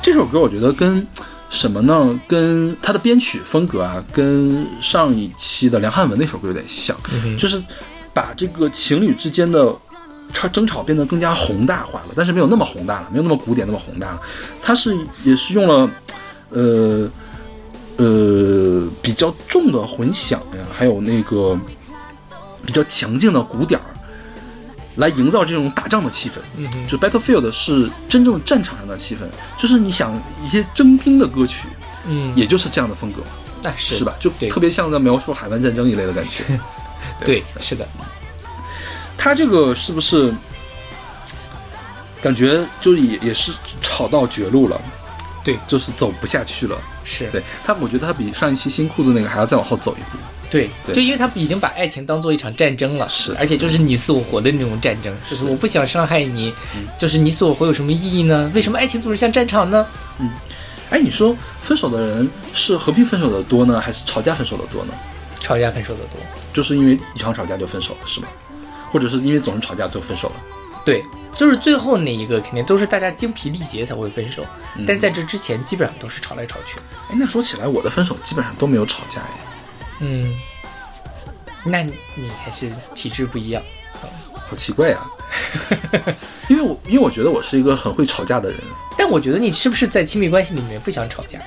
[0.00, 1.06] 这首歌我觉得跟
[1.50, 2.18] 什么呢？
[2.26, 6.96] 跟他的编曲风格啊，跟上一期的梁汉文那首歌有点像，
[7.38, 7.62] 就是
[8.14, 9.74] 把这个情侣之间的
[10.32, 14.20] 吵争吵变得更加宏大化了，但是没有那么宏大了，没有那么古典那么宏大了。
[14.60, 15.90] 它是也是用了，
[16.50, 17.10] 呃
[17.96, 21.58] 呃比较重的混响呀，还有那个
[22.64, 23.86] 比较强劲的鼓点儿。
[24.96, 29.20] 来营造这种打仗的气氛，嗯就 Battlefield 是真正战场上的气氛，
[29.56, 30.12] 就是你想
[30.44, 31.66] 一些征兵的歌曲，
[32.06, 33.22] 嗯，也就是这样的风格，
[33.62, 34.14] 那是是吧？
[34.20, 36.60] 就对特别像在描述海湾战争一类的感觉。
[37.24, 37.88] 对，是的，
[39.22, 40.34] 他这个是不是
[42.20, 44.80] 感觉就也也是吵到绝路了？
[45.44, 46.76] 对就是走不下去了。
[47.04, 50.18] 是对他，我觉得他比上一期新裤子那个还要再往后走一步。
[50.50, 56.52] 对，对就因为他已经把爱情当做一场战争了，是而且就是你死我活的那种战争，就是我不想伤害你，
[56.98, 58.50] 就是你死我活有什么意义呢？
[58.52, 59.86] 为什么爱情总是像战场呢？
[60.18, 60.28] 嗯
[60.90, 64.92] 哎，你说分手的人是和平分手的多呢，还是吵架分手的多呢？
[65.38, 66.20] 吵架分手的多，
[66.52, 68.26] 就是因为一场吵架就分手了，是吗？
[68.92, 70.34] 或者是因为总是吵架就分手了？
[70.84, 71.02] 对，
[71.36, 74.44] 就是最后那一个肯定都是大家精疲力竭才会分手，
[74.76, 76.76] 嗯但是在这之前基本上都是吵来吵去。
[77.08, 79.30] 哎，那说起来，我的分手基本上都没有吵架哎，
[80.00, 80.34] 嗯，
[81.64, 83.62] 那你你还是体质不一样。
[84.34, 85.06] 好奇怪啊。
[86.48, 88.60] 因为我因为我觉得我是一个很会吵架的人。
[88.98, 91.38] 但我觉得你是不是在亲密关系里面不想吵架？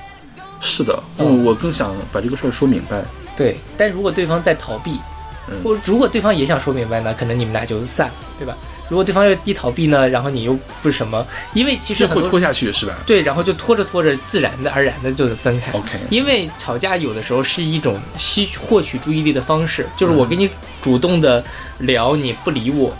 [0.60, 3.04] 是的，嗯嗯，我更想把这个事儿说明白。
[3.36, 5.15] 对，但如果对方在逃避，嗯
[5.62, 8.56] 或如果对方也想说明白呢，可能你们俩就散，对吧？
[8.88, 12.94] 如果对方要一逃避呢，然后你又不什么，因为其实会拖下去是吧？
[13.04, 15.72] 对，然后就拖着拖着，自然的而然的就得分开。
[15.72, 20.48] OK 因为吵架有的时候是一种吸取获取注意力的方式，就是我跟你
[20.80, 21.44] 主动的
[21.78, 22.94] 聊，你不理我，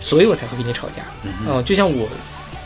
[0.00, 1.02] 所以我才会跟你吵架。
[1.46, 2.08] 嗯、就像我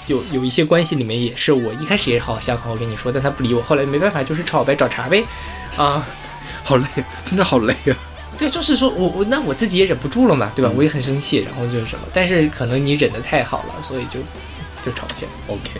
[0.06, 5.22] 有有一些关系里面也是，我一开始也好想好好跟你说，但他不理我，后来没办法，就是吵呗，找茬呗。
[5.76, 6.06] 啊，
[6.64, 6.86] 好累，
[7.24, 7.96] 真的好累啊。
[8.38, 10.70] 对，就是说我我那我自己也忍不住了嘛，对吧？
[10.76, 14.18] 我也很生气，然后就是什么，但是可能你忍得太好了，所以就
[14.82, 15.30] 就吵起来。
[15.48, 15.70] OK，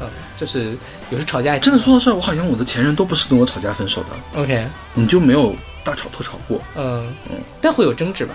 [0.00, 0.76] 嗯，就是
[1.10, 5.54] 有时吵架真的说到这儿，我好像我的前任都不是跟我吵架分手的，OK，你就没有
[5.84, 8.34] 大吵特吵过嗯嗯但会有争执吧？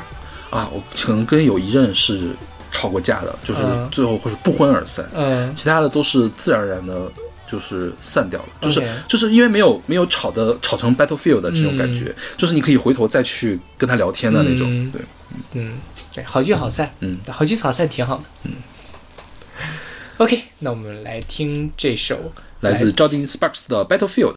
[0.50, 0.69] 啊？
[0.72, 2.30] 我可能跟有一任是
[2.72, 7.12] 吵过架的，就是嗯最后会是不欢而散，嗯其他的都是自然而然的，
[7.53, 15.01] 就是散掉了，就是就是因为没有没有吵的吵成 battlefield 的这种感觉，就是你可以回头再去跟他聊天的那种，嗯对，
[15.53, 15.77] 嗯，
[16.11, 18.23] 对，好聚好散，嗯，好聚好散挺好的。
[18.45, 18.53] 嗯
[20.17, 24.33] ，OK，那我们来听这首来自 Jordan Sparks 的 battlefield。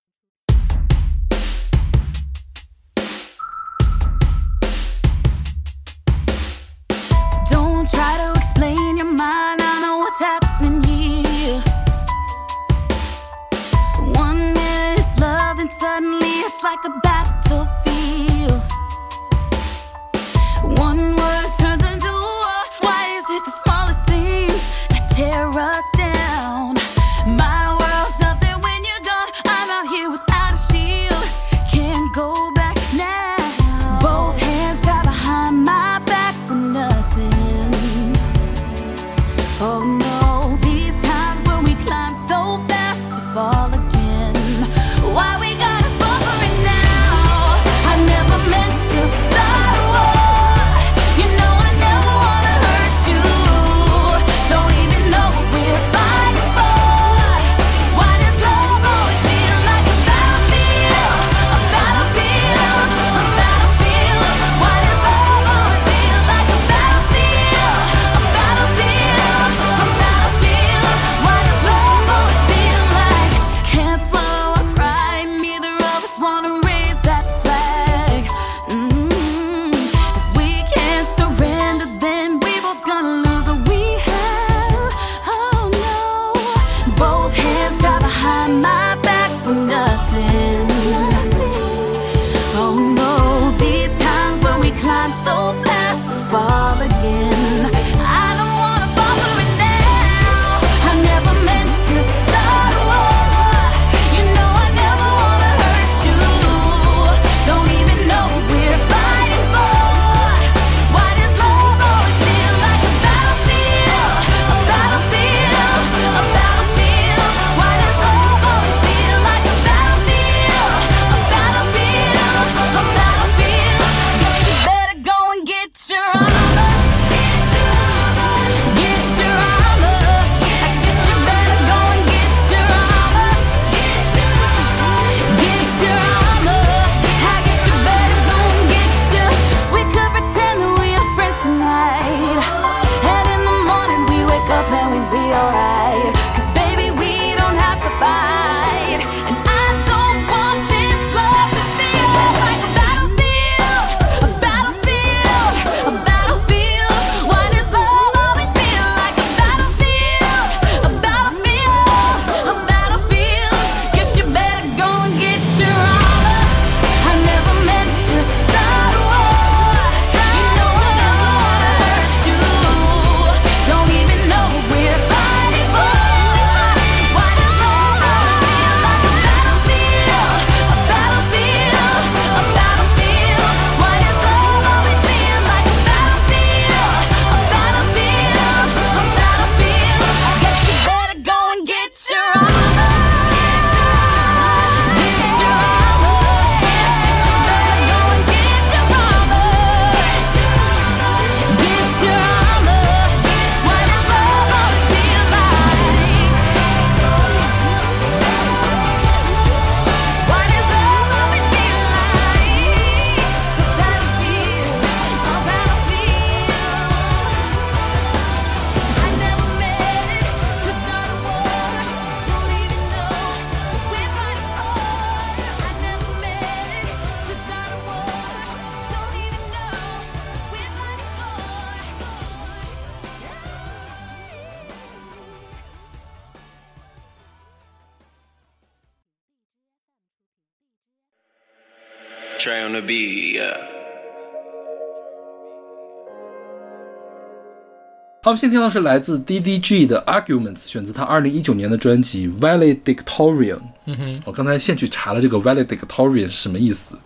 [248.26, 253.60] 好，现在听到是来自 DDG 的 Arguments，选择他二零一九年的专辑 Valedictorian。
[253.84, 256.98] 嗯哼，我刚才现去查了这个 Valedictorian 是什么意思，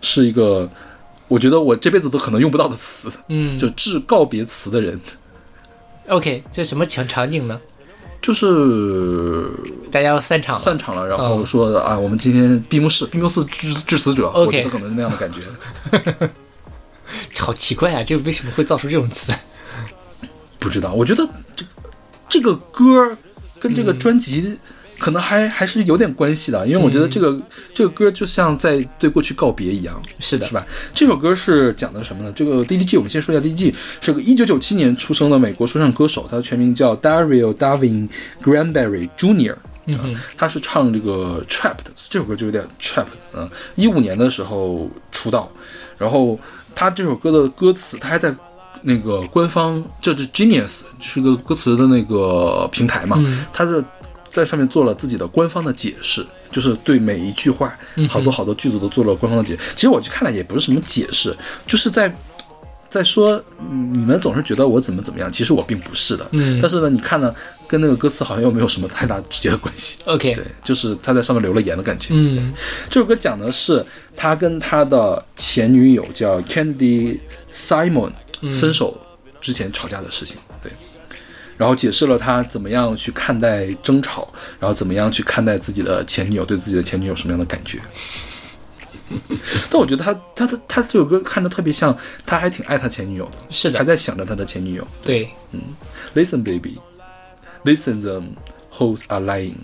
[0.00, 0.70] 是一个
[1.26, 5.00] 我觉得我这辈子都可能用不到的词，嗯就致告别词的人
[6.06, 7.60] ，，OK，这什么场场景呢？
[8.22, 9.50] 就是
[9.90, 10.60] 大家要散场了。
[10.60, 16.30] 散场了，然后说、啊，我们今天闭幕式，闭幕式致致死者，我 OK 觉得可能是那样的感觉。
[17.40, 19.32] 好奇怪啊，这个为什么会造出这种词？
[20.58, 21.64] 不知道，我觉得这
[22.28, 23.16] 这个歌
[23.60, 24.56] 跟这个专辑
[24.98, 27.40] 可能还还是有点关系的，因为我觉得这个、
[27.72, 30.66] 这个歌就像在对过去告别一样，是的是吧？
[30.92, 32.32] 这首歌是讲的什么呢？
[32.32, 38.08] 这个 DDG 我们先说一下，DDG 是个一九九七年出生的美国说唱歌手，他的全名叫 Dario Davin
[38.42, 39.54] Granberry Jr.
[39.86, 43.06] 嗯哼，他是唱这个 trap 的，这首歌就有点 trap。
[43.32, 45.50] 嗯，一五年的时候出道，
[45.96, 46.38] 然后
[46.74, 48.34] 他这首歌的歌词，他还在
[48.82, 53.84] 那个官方，这是 Genius 是个歌词的那个平台嘛，嗯他是
[54.32, 57.76] 在上面做了自己的官方的解释，就是对每一句话，
[58.08, 59.74] 好多好多句子都做了官方的解释。
[59.74, 62.14] 其实我去看了也不是什么解释，就是在。
[62.90, 66.26] 在说嗯你们总是觉得我怎么怎么样，其实我并不是的。
[66.32, 67.34] 嗯但是呢，你看呢，
[67.66, 69.98] 跟那个歌词好像又没有什么太大直接的关系。
[70.08, 72.14] OK，对，就是他在上面留了言的感觉。
[72.14, 72.50] 嗯
[72.88, 73.84] 这首歌讲的是
[74.16, 77.18] 他跟他的前女友叫 Candy
[77.52, 78.10] Simon
[78.54, 78.98] 分手
[79.40, 80.38] 之前吵架的事情。
[80.62, 80.72] 对，
[81.56, 84.28] 然后解释了他怎么样去看待争吵，
[84.60, 87.78] 然后怎么样去看待自己的前女友，对自己的前女友什么样的感觉。
[89.70, 94.86] 但我觉得他他的他这首歌看着特别像，他还挺爱他前女友的，是的还在想着他的前女友。
[95.02, 95.60] 对，嗯
[96.14, 96.78] Listen, baby,
[97.64, 98.32] listen them
[98.70, 99.54] hoes are lying。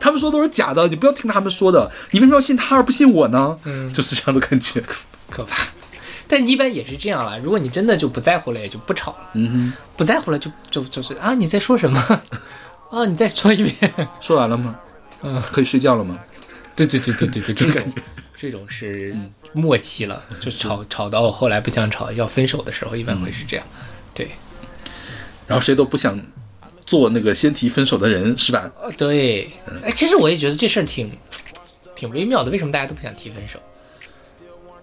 [0.00, 3.56] 他们说都是假的，你不要听他们说的，你为什么要信他而不信我呢？
[3.64, 4.82] 嗯，就是这样的感觉。
[5.30, 5.64] 可怕。
[6.26, 7.38] 但一般也是这样了。
[7.40, 12.00] 如果你真的就不在乎了，也就不吵了；嗯哼不在乎了就，就就是啊，你在说什么？
[12.90, 13.92] 啊，你再说一遍。
[14.20, 14.78] 说完了吗？
[15.22, 16.18] 嗯，可以睡觉了吗？
[16.76, 17.92] 对对对对对对， 这种
[18.36, 19.16] 这种是
[19.52, 23.66] 默契了，就吵吵到后来不想吵，要分手的时候，一般会是这样。
[24.12, 24.28] 对，
[25.46, 26.18] 然后谁都不想
[26.84, 28.70] 做那个先提分手的人，是吧？
[28.82, 29.50] 呃，对，
[29.84, 31.10] 哎，其实我也觉得这事儿挺
[31.96, 33.58] 挺微妙的，为什么大家都不想提分手？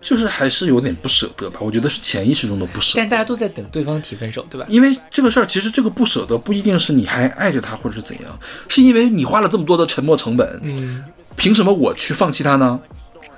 [0.02, 1.60] 就是还是有点不舍得吧。
[1.62, 3.08] 我觉得是潜意识中的不舍但。
[3.08, 4.66] 大家都在等对方提分手，对吧？
[4.68, 11.04] 因为这个事儿，其实这个不舍得不一定是你还爱着他或者是怎样，是因为你花了这么多的沉默成本，嗯，
[11.36, 12.80] 凭什么我去放弃他呢？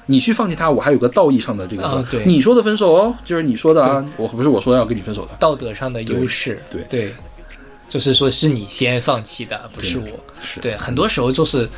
[0.05, 7.14] 你去放弃他，我还有个道义上的这个，啊对你说的分手哦，就是你说的啊，我不是我说要跟你分手的，道德上的优势，对对，
[7.88, 10.07] 就是说是你先放弃的，不是我。
[10.41, 11.70] 是对，很多时候就是，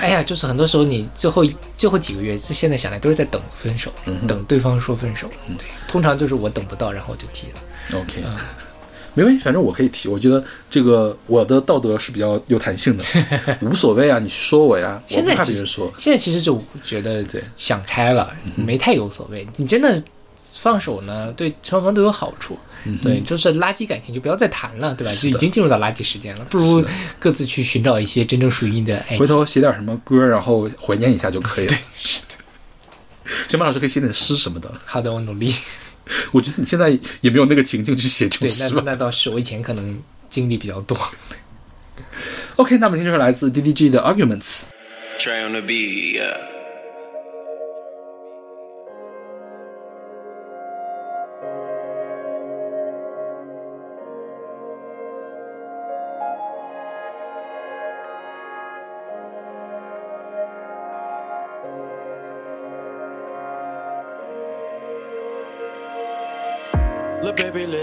[0.00, 1.44] 哎呀，就是很多时候你最后
[1.76, 5.28] 最后几个月，这现在想来都是在等分手，嗯等对方说分手。
[5.58, 8.00] 对，通常就是我等不到，然后就提了。
[8.00, 8.22] OK，、
[9.14, 13.04] 没问题，反正我可以提，我觉得这个我的道德是比较有弹性的，
[13.60, 19.46] 无所谓啊，你说我呀，我不现在其实怕别人说，现在其实就觉得对想开了，没太有所谓。
[19.56, 20.02] 你真的
[20.54, 22.58] 放手呢，对双方都有好处。
[23.02, 25.12] 对，就是垃圾感情就不要再谈了，对吧？
[25.14, 26.84] 就已经进入到垃圾时间了，不如
[27.18, 29.18] 各自去寻找一些真正属于你的爱情。
[29.18, 31.72] 回头写点什么歌，然后怀念一下就可以了。
[31.72, 32.34] 对是的，
[33.48, 35.54] 小马老师可以写点诗什么的，好的，我努力。
[36.32, 38.82] 我觉得你现在也没有那个情境去写这种对，那诗吧。
[38.84, 40.98] 那倒是，我以前可能经历比较多。
[42.56, 44.62] OK，那么听就是来自 DDG 的 Arguments。
[45.18, 46.20] Trey on the beat,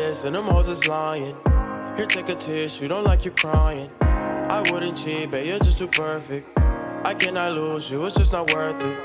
[0.09, 1.35] baby, listen, them hoes is lying.
[1.95, 3.89] Here, take a tissue, don't like you crying.
[4.01, 6.47] I wouldn't cheat, babe, you're just too perfect.
[7.05, 8.97] I cannot lose you, it's just not worth it.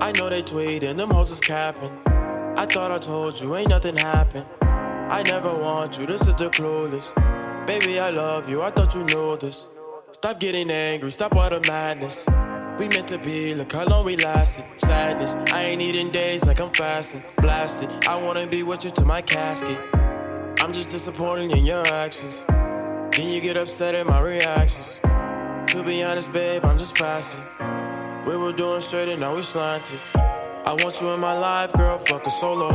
[0.00, 1.90] I know they tweeting, them hoes is capping.
[2.56, 4.46] I thought I told you, ain't nothing happened.
[4.62, 7.14] I never want you, this is the clueless.
[7.66, 9.68] Baby, I love you, I thought you knew this.
[10.12, 12.26] Stop getting angry, stop all the madness.
[12.78, 14.64] We meant to be, look how long we lasted.
[14.78, 17.22] Sadness, I ain't eating days like I'm fasting.
[17.38, 19.97] Blasted, I wanna be with you to my casket.
[20.68, 22.44] I'm just disappointed in your actions.
[22.46, 25.00] Then you get upset at my reactions.
[25.68, 27.42] To be honest, babe, I'm just passing.
[28.26, 30.02] We were doing straight and now we slanted.
[30.14, 32.68] I want you in my life, girl, fuck a solo.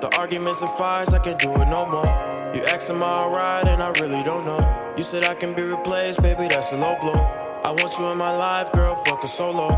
[0.00, 2.10] The arguments and fights, I can't do it no more.
[2.52, 4.92] You ask am I alright, and I really don't know.
[4.98, 7.14] You said I can be replaced, baby, that's a low blow.
[7.14, 9.68] I want you in my life, girl, fuck a solo.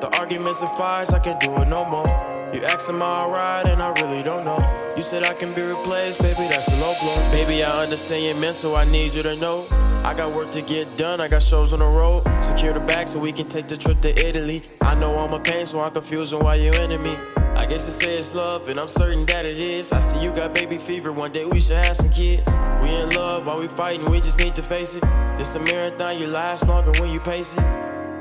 [0.00, 2.06] The arguments and fights, I can't do it no more.
[2.54, 4.65] You ask am I alright, and I really don't know.
[4.96, 7.30] You said I can be replaced, baby, that's a low blow.
[7.30, 9.66] Baby, I understand your mental, I need you to know.
[10.02, 12.24] I got work to get done, I got shows on the road.
[12.42, 14.62] Secure the bag so we can take the trip to Italy.
[14.80, 17.14] I know I'm a pain, so I'm confusing why you me.
[17.56, 19.92] I guess you say it's love, and I'm certain that it is.
[19.92, 22.56] I see you got baby fever, one day we should have some kids.
[22.80, 25.02] We in love while we fighting, we just need to face it.
[25.36, 27.64] This a marathon, you last longer when you pace it.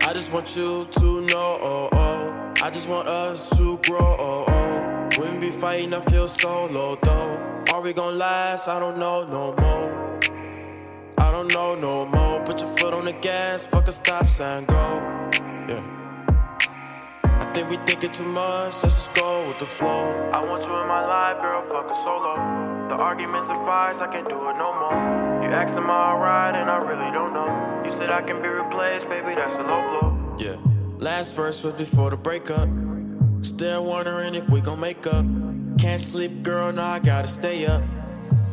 [0.07, 2.53] I just want you to know, oh, oh.
[2.61, 4.94] I just want us to grow, oh, oh.
[5.17, 7.63] When we fighting, I feel so low, though.
[7.73, 8.67] Are we gonna last?
[8.67, 10.19] I don't know no more.
[11.17, 12.41] I don't know no more.
[12.43, 14.75] Put your foot on the gas, fuck a stop sign, go.
[15.69, 15.83] Yeah.
[17.23, 20.29] I think we thinking too much, let's just go with the flow.
[20.33, 22.35] I want you in my life, girl, fuck a solo.
[22.89, 25.41] The arguments and fights, I can't do it no more.
[25.43, 27.81] You ask am I alright, and I really don't know.
[27.85, 30.35] You said I can be replaced, baby, that's a low blow.
[30.37, 30.57] Yeah.
[30.97, 32.67] Last verse was before the breakup.
[33.45, 35.23] Still wondering if we gon' make up.
[35.77, 37.83] Can't sleep, girl, now I gotta stay up.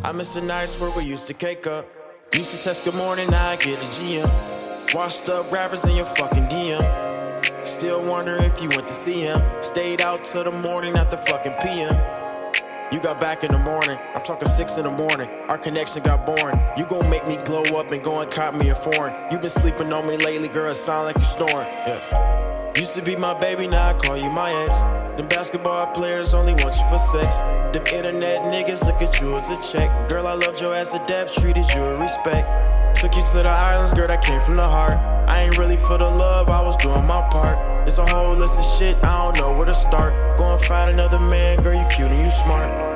[0.05, 1.89] I miss the nights where we used to cake up.
[2.35, 4.95] Used to text good morning, now I get a GM.
[4.95, 7.67] Washed up rappers in your fucking DM.
[7.67, 9.41] Still wonder if you went to see him.
[9.63, 11.95] Stayed out till the morning, not the fucking PM.
[12.93, 15.27] You got back in the morning, I'm talking six in the morning.
[15.49, 16.61] Our connection got boring.
[16.77, 19.15] You gon' make me glow up and go and cop me a foreign.
[19.33, 21.69] You been sleeping on me lately, girl, it sound like you snoring.
[21.87, 22.42] Yeah.
[22.77, 24.83] Used to be my baby, now I call you my ex.
[25.17, 27.41] Them basketball players only want you for sex.
[27.73, 30.09] Them internet niggas look at you as a check.
[30.09, 32.49] Girl, I loved you as a death, treated you with respect.
[32.99, 34.99] Took you to the islands, girl, that came from the heart.
[35.29, 37.59] I ain't really for the love, I was doing my part.
[37.87, 40.15] It's a whole list of shit, I don't know where to start.
[40.39, 42.92] Go and find another man, girl, you cute and you smart.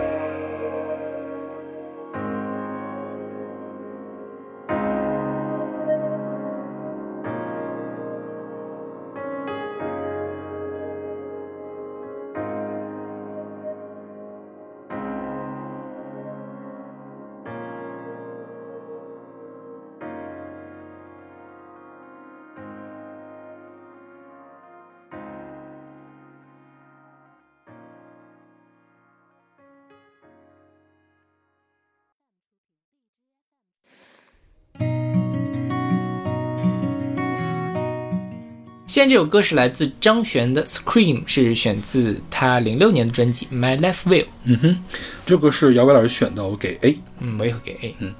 [38.96, 44.22] 现在这首歌是来自张悬的《Scream》，是选自他零六年的专辑《My Life Will》。
[44.44, 44.78] 嗯哼，
[45.26, 46.98] 这个是姚伟老师选的，我给 A。
[47.20, 47.94] 嗯，我也会给 A。
[47.98, 48.14] 嗯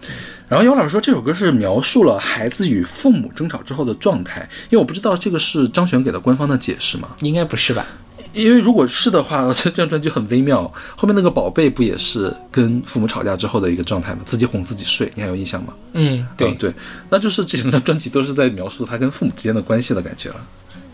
[0.51, 7.17] 然后姚老师说这首歌是描述了孩子与父母争吵之后的状态，因为我不知道这个是张悬给的官方的解释吗？
[7.23, 7.87] 应该不是吧？
[8.35, 10.71] 因为如果是的话，这 这张专辑很微妙。
[10.95, 14.21] 后面那个宝贝不也是跟父母吵架之后的一个状态吗？
[14.27, 15.73] 自己哄自己睡，你还有印象吗？
[15.95, 16.75] 嗯，对嗯对，
[17.09, 20.47] 那就是这整张专辑都是在描述他跟父母之间的关系的感觉了。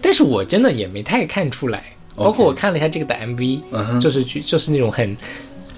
[0.03, 1.85] 但是我真的也没太看出来，
[2.17, 5.17] 包括我看了一下这个的 MV，、就是就就是那种很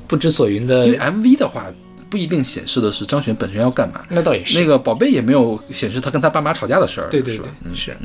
[0.09, 1.66] 不知所云的因为，MV 的话
[2.11, 4.59] 不一定显示的是张悬本身要干嘛，那倒也是。
[4.59, 7.97] 那个宝贝也没有显示他跟他爸妈吵架的事儿，对对对是吧？，嗯，是。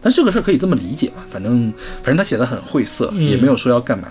[0.00, 1.72] 但这个事儿可以这么理解嘛，反正
[2.02, 4.08] 反正他写的很晦涩，嗯也没有说要干嘛。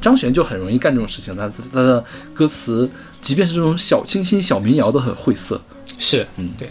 [0.00, 2.04] 张悬就很容易干这种事情，他他的
[2.34, 2.88] 歌词，
[3.20, 5.60] 即便是这种小清新、小民谣都很晦涩。
[5.98, 6.68] 是，嗯，对。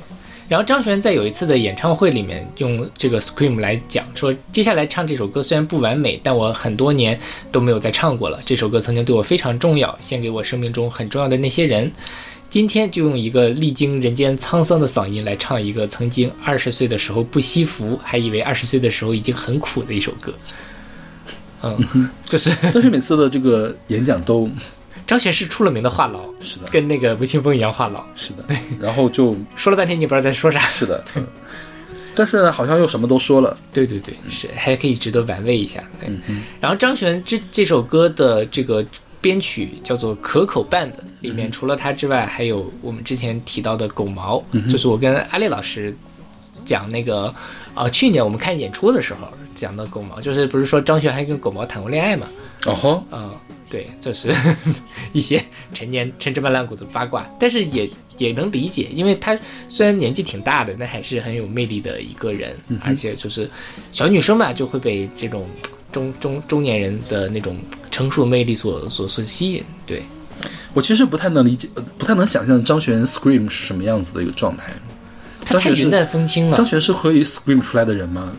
[0.47, 7.19] 然后张悬在有一次的演唱会里面用这个《Scream》来讲说，接下来唱这首歌虽然不完美，但我很多年
[7.51, 8.39] 都没有再唱过了。
[8.45, 11.91] 这首歌曾经对我非常重要，献给我生命中很重要的那些人。
[12.47, 20.33] 今天就用一个历经人间沧桑的嗓音来唱一个曾经二十岁的时候不惜福，还以为二十岁的时候已经很苦的一首歌。
[21.63, 24.47] 嗯，就是张悬每次的这个演讲都
[25.05, 28.43] 张悬是出了名的话痨，是的，跟那个吴青峰一样话痨，是的，
[28.79, 30.59] 然后就说了半天你也不知道在说啥。
[30.59, 31.25] 是的，嗯
[32.17, 33.57] 但是呢，好像又什么都说了。
[33.73, 35.83] 对对对，是还可以值得玩味一下。
[35.99, 36.09] 对，
[36.61, 38.85] 然后张悬这这首歌的这个
[39.19, 45.93] 编曲叫做可口伴的，里面除了他之外，还有我们之前提到的狗毛，就是我跟阿丽老师
[46.63, 47.35] 讲那个，
[47.73, 52.25] 呃，去年我们看演出的时候讲的狗毛，就是不是说张悬还跟狗毛谈过恋爱嘛？
[52.65, 53.29] 哦吼，嗯，
[53.69, 54.33] 对，这是
[55.13, 55.43] 一些
[55.73, 59.37] 陈年陈芝麻烂谷子八卦，但是也也能理解，因为他
[59.67, 63.49] 虽然年纪挺大的，但还是很有魅力的一个人，而且就是
[63.91, 65.47] 小女生嘛，就会被这种
[65.91, 67.57] 中中中年人的那种
[67.89, 69.63] 成熟魅力所所所吸引。
[69.85, 70.03] 对，
[70.73, 74.71] 我其实不太能理解，呃不太能想象张悬 scream 是什么样子的一个状态。
[75.43, 78.31] 他张悬是太云淡风轻了张，悬是可以 scream 出来的人吗？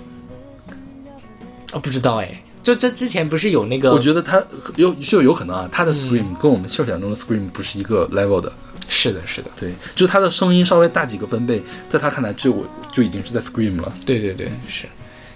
[1.72, 4.43] 哦，不知道哎，就这之前不是有那个，我觉得他
[4.75, 8.53] 有就有可能啊，他的 scream 跟我们设想中的 scream 不是一个 level 的。
[8.89, 13.93] 是的，是的，对，就他的声音稍微大几个分贝，在他看来就我就已经是在 scream 了。
[14.05, 14.87] 对对对，是。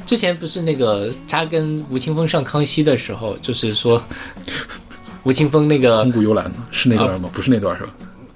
[0.05, 4.03] 之前不是那个他跟吴青峰上康熙的时候，就是说
[5.23, 6.57] 吴青峰那个空谷幽兰呢？
[6.73, 7.31] 是那段吗？
[7.33, 7.91] 不是那段是吧？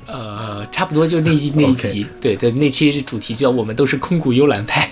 [0.06, 4.88] 呃，差不多就那一那一集，对对，那期主题叫“我们都是空谷幽兰派”。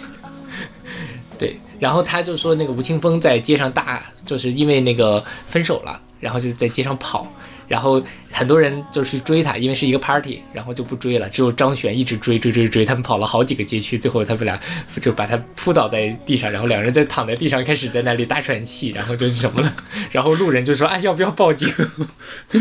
[1.39, 7.27] 对，然后他就说那个吴青峰在街上大，就是因为那个分手了，然后就在街上跑，
[7.67, 14.57] 然后很多人就去追他，因为是一个 party，然后就不追了，只有张悬一直追追追追，他们跑了好几个街区，最后他们俩
[15.01, 19.75] 就把他扑倒在地上，然后两个人在躺在地上开始在那里大喘气，然后就是什么了，
[20.13, 21.69] 然后路人就说哎要不要报警？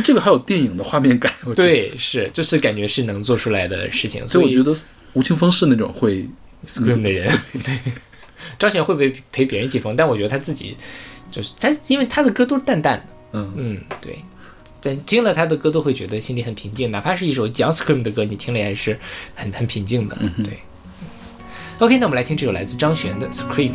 [0.03, 1.31] 这个还有电影的画面感。
[1.45, 4.75] 我觉得，对，是就是感觉是能做出来的事情，以所以我觉得
[5.13, 6.27] 吴青峰是那种会
[6.65, 7.31] scream 的人，
[7.63, 7.77] 对，
[8.59, 9.95] 张悬会不会陪别人一起疯？
[9.95, 10.75] 但我觉得他自己
[11.31, 14.17] 就是他，因为他的歌都是淡淡的，嗯嗯，对。
[14.83, 18.99] 但听了他的歌都会觉得心里很平静，哪怕是一首讲 scream 的歌，你听了也是
[19.35, 20.57] 很很平静的，对。
[21.79, 23.71] OK，那我们来听这首来自张悬的 Scream。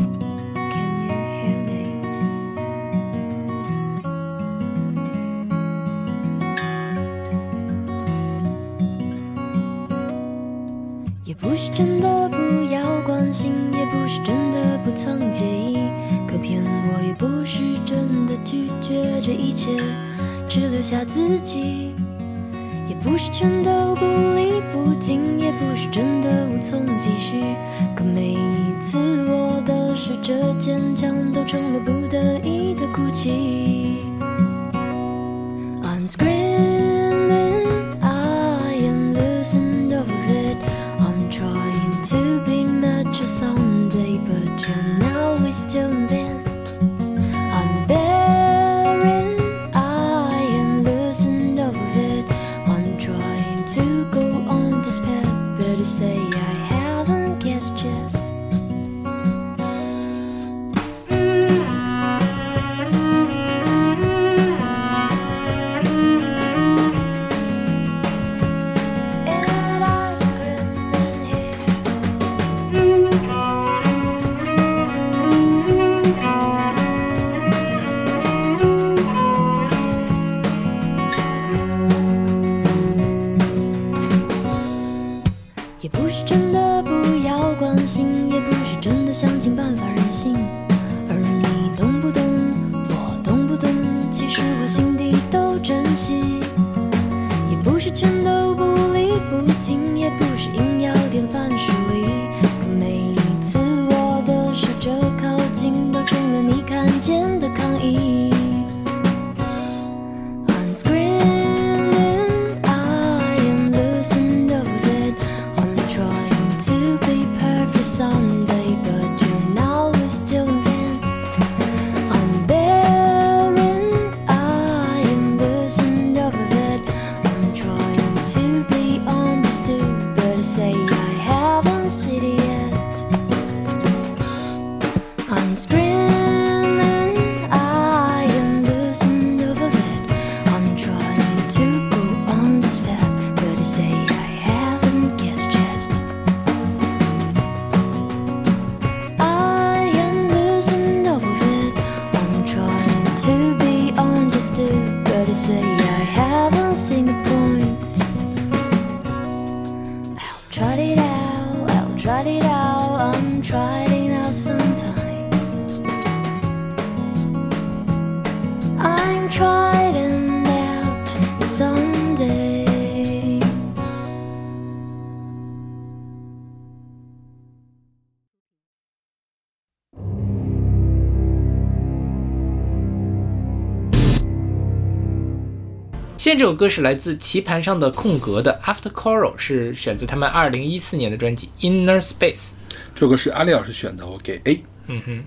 [186.36, 192.56] 这首歌是来自棋盘上的空格的 After Choral，是选自他们二零一四年的专辑 Inner Space。
[192.94, 195.24] 这首歌是阿丽老师选的，我给 A，嗯哼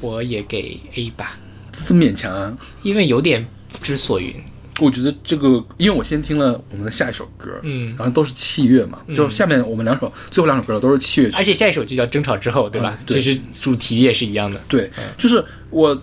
[0.00, 1.36] 我也给 A 吧，
[1.70, 2.56] 这这么勉强啊？
[2.82, 4.34] 因为有点不知所云。
[4.80, 12.96] 我觉得这个，因为我先听了我们的下一首歌，嗯然后都是器乐嘛，就下面我们两首最后两首歌都是器乐曲，而且下一首就叫争吵之后，对吧？
[12.98, 14.58] 嗯对其实主题也是一样的。
[14.68, 16.02] 对，就是我，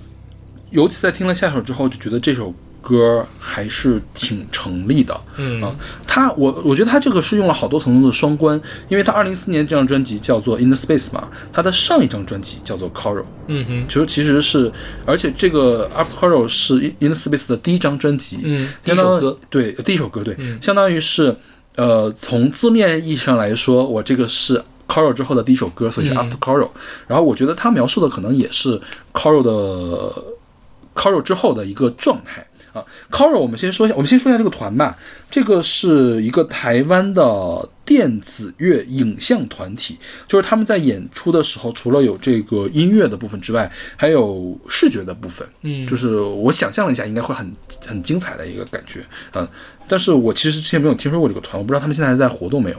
[0.70, 5.20] 尤其在听了下一首之后，就觉得这首歌还是挺成立的。
[5.38, 5.62] 嗯。
[5.62, 5.76] 啊，
[6.08, 8.60] 他我我觉得他这个是用了好多层次的双关，
[8.90, 14.72] 因为他二零一四年这张专辑叫做 In the Space 嘛，他的上一张专辑叫做 Coral，嗯哼，其实其实是，
[15.06, 21.36] 而且这个 After Coral 是 In In the Space 的第一张专辑，嗯第一首歌，对，第一首歌，对，相当于是，
[21.76, 26.70] 呃，从字面意义上来说，我这个是 Coral 之后的第一首歌，所以是 After Coral。
[27.08, 28.80] 然后我觉得他描述的可能也是
[29.14, 30.24] Coral 的
[30.94, 32.84] Coral 之后的一个状态啊。
[33.12, 34.98] Coral 我们先说一下，我们先说一下这个团吧。
[35.30, 39.98] 这个是一个台湾的电子乐影像团体，
[40.28, 45.48] 就是他们在演出的时候，除了有这个音乐的部分之外，还有视觉的部分。
[45.62, 47.50] 嗯就是我想象了一下，应该会很
[47.86, 49.00] 很精彩的一个感觉。
[49.34, 49.48] 嗯，
[49.88, 52.78] 但是我其实之前没有听说过这个团，我不知道他们现在还在活动没有。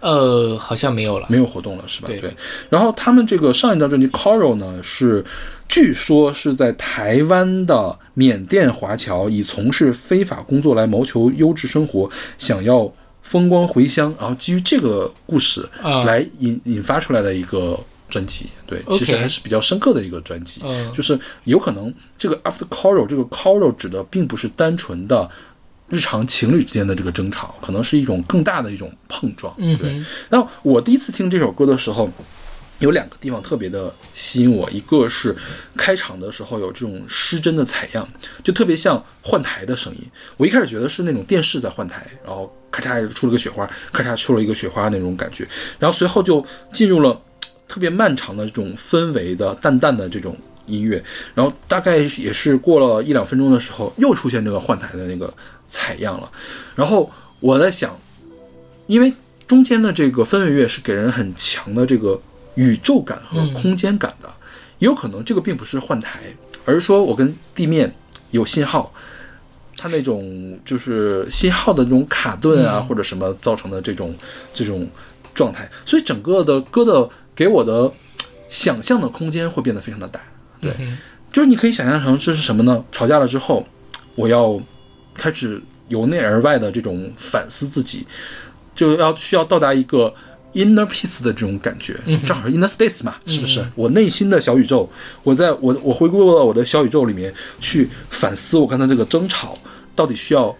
[0.00, 1.26] 呃，好像没有了。
[1.28, 2.08] 没有活动了，是吧？
[2.08, 2.34] 对
[2.70, 5.22] 然后他们这个上一张专辑《Coral》呢，是
[5.70, 12.92] 据说是在台湾的缅甸华侨以从事非法工作来谋求优质生活，想要
[13.22, 18.46] 风光回乡，然后基于这个故事啊来引引发出来的一个专辑。
[18.66, 20.60] 对，其实还是比较深刻的一个专辑。
[20.64, 25.30] 嗯就是有可能这个 After Coral 这个 Coral 指的并不是单纯的。
[25.92, 29.52] 日常情侣之间的这个争吵，可能是一种更大的一种碰撞。
[29.56, 32.08] 对，嗯对，然后我第一次听这首歌的时候，
[32.80, 35.34] 有两个地方特别的吸引我，一个是
[35.76, 38.06] 开场的时候有这种失真的采样，
[38.42, 40.00] 就特别像换台的声音。
[40.36, 45.46] 我一开始觉得是那种电视在换台，然后咔嚓出了个雪花，咔嚓出了一个雪花那种感觉，
[45.78, 47.20] 然后随后就进入了
[47.68, 51.02] 特别漫长的这种氛围的淡淡的这种音乐，
[51.34, 55.32] 然后大概也是过了一两分钟的时候，又出现这个换台的那个
[55.68, 56.30] 采样了，
[56.74, 57.10] 然后
[57.40, 57.94] 我在想，
[58.86, 59.12] 因为
[59.46, 62.20] 中间的这个氛围乐是给人很强的这个
[62.54, 64.28] 宇宙感和空间感的，
[64.78, 66.20] 也有可能这个并不是换台，
[66.64, 67.94] 而是说我跟地面
[68.30, 68.92] 有信号，
[69.76, 74.14] 它那种就是信号的这种卡顿啊、或者什么造成的这种
[74.52, 74.88] 这种
[75.34, 77.90] 状态，所以整个的歌的给我的
[78.48, 80.20] 想象的空间会变得非常的大，
[80.60, 80.98] 对，嗯
[81.32, 82.84] 就是你可以想象成这是什么呢？
[82.90, 83.64] 吵架了之后，
[84.16, 84.60] 我要
[85.14, 88.04] 开始由内而外的这种反思自己，
[88.74, 90.12] 就要需要到达一个
[90.54, 93.64] inner peace 的这种感觉，正好是 inner space 嘛，是不是？
[93.74, 94.88] 我内心的小宇宙，
[95.22, 99.56] 我在我我回归到我的小宇宙里面去反思我刚才这个争吵
[99.94, 100.56] 到底需要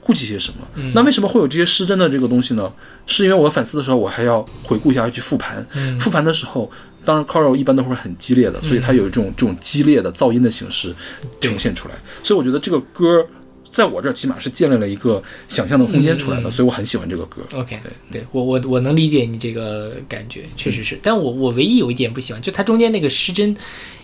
[0.00, 0.90] 顾及些什么？
[0.94, 2.72] 那为什么会有这些失真的这个东西呢？
[3.06, 5.64] 是因为我反思的时候，我还要回顾一下，要去复盘。
[5.98, 6.70] 复盘的时候，
[7.04, 10.94] 当然 Coral 一般都会很激烈的，所以它有这种这种激烈的噪音的形式
[11.40, 11.94] 呈现出来。
[12.22, 13.26] 所以我觉得这个歌
[13.70, 17.42] 在我这儿起码是建立了一个想象的空间出来的，所以我很喜欢这个歌。
[17.54, 20.98] OK，对对我我我能理解你这个感觉，确实是。
[21.02, 23.56] 但我我唯一有一点不喜欢，就它中间那个失真，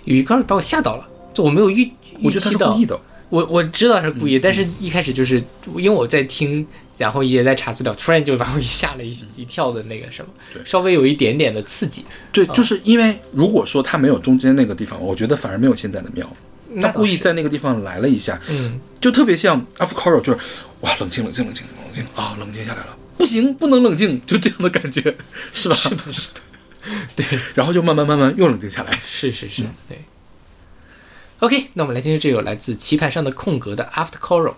[0.04, 1.90] 有一块把我吓到了，就我没有预
[2.20, 2.86] 预期到是故意。
[2.86, 2.98] 的。
[3.30, 5.42] 我我知道他是故意，但是一开始就是
[5.76, 6.64] 因为我在听，
[6.96, 10.30] 然后也在查资料，突然就把我吓了一一跳的那个什么，
[10.64, 12.04] 稍微有一点点的刺激。
[12.30, 16.30] 对，就是因为如果说它没有中间那个地方，我觉得反而没有现在的妙。
[16.80, 20.38] 他故意在那个地方来了一下，嗯，就特别像 After Coral，就是
[20.80, 25.00] 哇，冷静冷静冷静冷静啊，冷静下来了，不行，不能冷静，就这样的感觉，
[25.52, 25.74] 是吧？
[25.74, 26.40] 是的，是的，
[27.16, 28.98] 对，然后就慢慢慢慢又冷静下来。
[29.06, 29.98] 是是是，对。
[31.40, 34.54] OK，那我们来听听这首来自棋盘上的空格的 After Coral。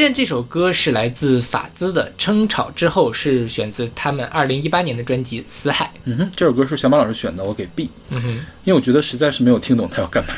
[0.00, 5.92] 现在这首歌是来自法兹的《争吵之后》，是选自他们二零一八年的专辑《死海》。
[6.04, 8.28] 嗯哼，这首歌是小马老师选的，我给 B，嗯哼，
[8.64, 10.32] 因为我觉得实在是没有听懂他要干嘛。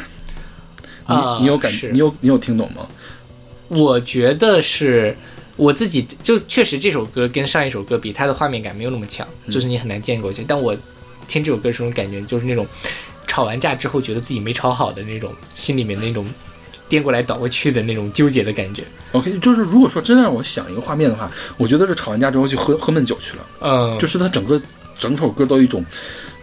[1.07, 2.89] 你、啊你有感是你有你有听懂吗？
[3.69, 5.17] 我觉得是
[5.55, 10.47] 我自己就确实这首歌跟上一首歌比，它的画面感没有那么强，就是你很难建构起来。
[10.49, 10.77] 但我
[11.29, 12.67] 听这首歌的时候感觉就是那种
[13.29, 16.27] 吵完架之后觉得自己没吵好的那种心里面那种
[16.93, 18.85] 颠过来倒过去的那种纠结的感觉。
[19.13, 24.61] OK，就是如果说真让我想一个画面的话，我觉得是吵完架之后去喝喝闷酒去了，嗯，就是他整个
[24.99, 25.83] 整首歌都有一种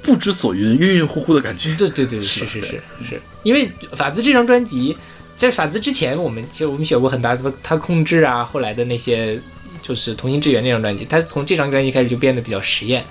[0.01, 1.75] 不知所云、晕晕乎乎的感觉。
[1.75, 4.97] 对对对，是是是是是，因为法兹这张专辑，
[5.35, 9.39] 在法兹之前，我们其实我们选过很大的他控制啊，后来的那些
[9.83, 13.05] 就是同心之源那张专辑，他从这张专辑开始就变得比较实验。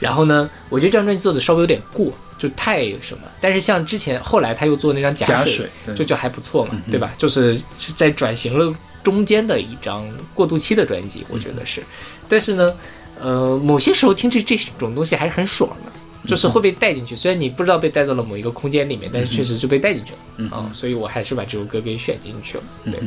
[0.00, 3.28] 然后呢，我觉得这张专辑做的稍微有点过，就太什么。
[3.40, 7.12] 但是像之前后来他又做那张假水，水就就还不错嘛，对吧？
[7.16, 8.74] 就是是在转型了
[9.04, 11.80] 中间的一张过渡期的专辑，我觉得是。
[12.28, 12.74] 但是呢，
[13.20, 15.92] 呃，某些时候听这这种东西还是很爽的。
[16.26, 22.64] 就是会被带进去，虽然你不知道被带到了某一个空间里面，但是确实就被带进去了啊、所以我还是把这首歌给选进去了。
[22.84, 23.00] 对，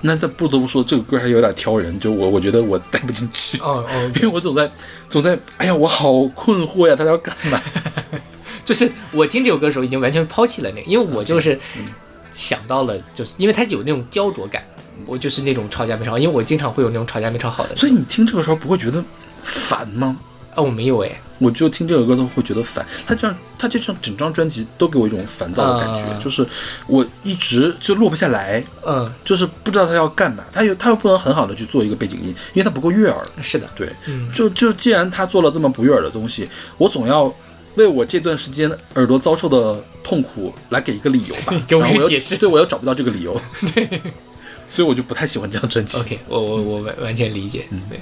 [0.00, 4.68] 那这不得不说，这个歌还有点挑人，就我我觉得我带不进去，哦哦， 因为我总在
[5.08, 7.62] 总在，哎呀，我好困惑呀，他要干嘛？
[8.68, 11.58] 就是我听这首歌的时候已经完全抛弃了那个，因为我就是
[12.30, 14.62] 想到了，就是因为它有那种焦灼感，
[15.06, 17.74] 我就是那种吵架没吵好，因为我经常会有那种吵架没吵好的。
[17.74, 19.02] 所以你听这个时候不会觉得
[19.42, 20.18] 烦吗？
[20.54, 22.84] 啊，我没有哎，我就听这首歌都会觉得烦。
[23.06, 26.46] 他这样，他这张整张专辑都给我一种烦躁的感觉，啊就是
[26.86, 30.44] 我一直就落不下来，嗯，就是不知道他要干嘛。
[30.52, 33.22] 他又他又不能很好的去做一个背景音，因为他不够悦耳。
[33.40, 36.46] 是的，对，嗯就就既然他做了这么不悦耳的东西，
[36.76, 37.32] 我总要
[37.78, 41.54] 为我这段时间耳朵遭受的痛苦来给一个理由吧。
[41.66, 43.40] 给我解释对我又找不到这个理由，
[43.74, 43.88] 对，
[44.68, 45.98] 所以我就不太喜欢这张专辑。
[46.00, 47.98] OK，我我我完完全理解，嗯对，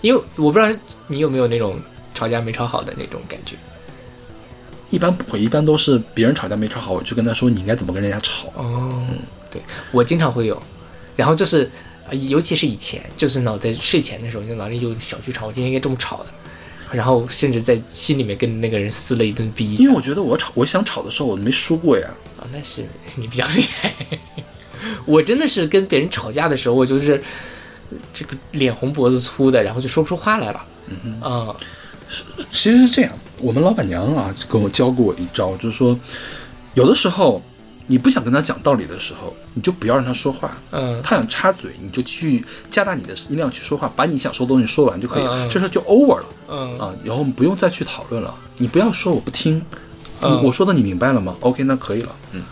[0.00, 1.80] 因为我不知道你有没有那种
[2.14, 3.56] 吵架没吵好的那种感觉。
[4.90, 8.46] 一般不会，一般都是别人吵架没吵好，我就跟他说你应该怎么跟人家吵。
[8.54, 9.04] 哦，
[9.50, 9.60] 对
[9.90, 10.62] 我经常会有，
[11.16, 11.68] 然后就是，
[12.08, 16.26] 呃尤其是以前，就是脑袋睡前的时候，你就脑里有小剧场，我今天应该这么吵的，
[16.90, 19.74] 然后甚至在心里面跟那个人撕了一顿逼。
[19.76, 22.08] 因为我觉得我吵，我想吵的时候我没输过呀。
[22.38, 22.84] 啊，那是
[23.16, 23.94] 你比较厉害。
[25.06, 27.22] 我真的是跟别人吵架的时候，我就是
[28.12, 30.66] 这个脸红脖子粗的，然后就说不出话来了。
[30.88, 31.56] 嗯啊，
[32.50, 35.98] 其实是这样，我们老板娘啊跟我教过我一招，就是说，
[36.74, 37.42] 有的时候
[37.86, 40.56] 你不想跟他讲道理的时候，你就不要让他说话。
[40.72, 46.94] 嗯他想插嘴，你就继续加大你的音量去说话，把你想说的东西说完就可以了，这事儿就 over 了嗯啊。
[47.04, 49.60] 然后我们不用再去讨论了，你不要说我不听，
[50.22, 52.14] 嗯我说的你明白了吗？OK，那可以了。
[52.32, 52.42] 嗯，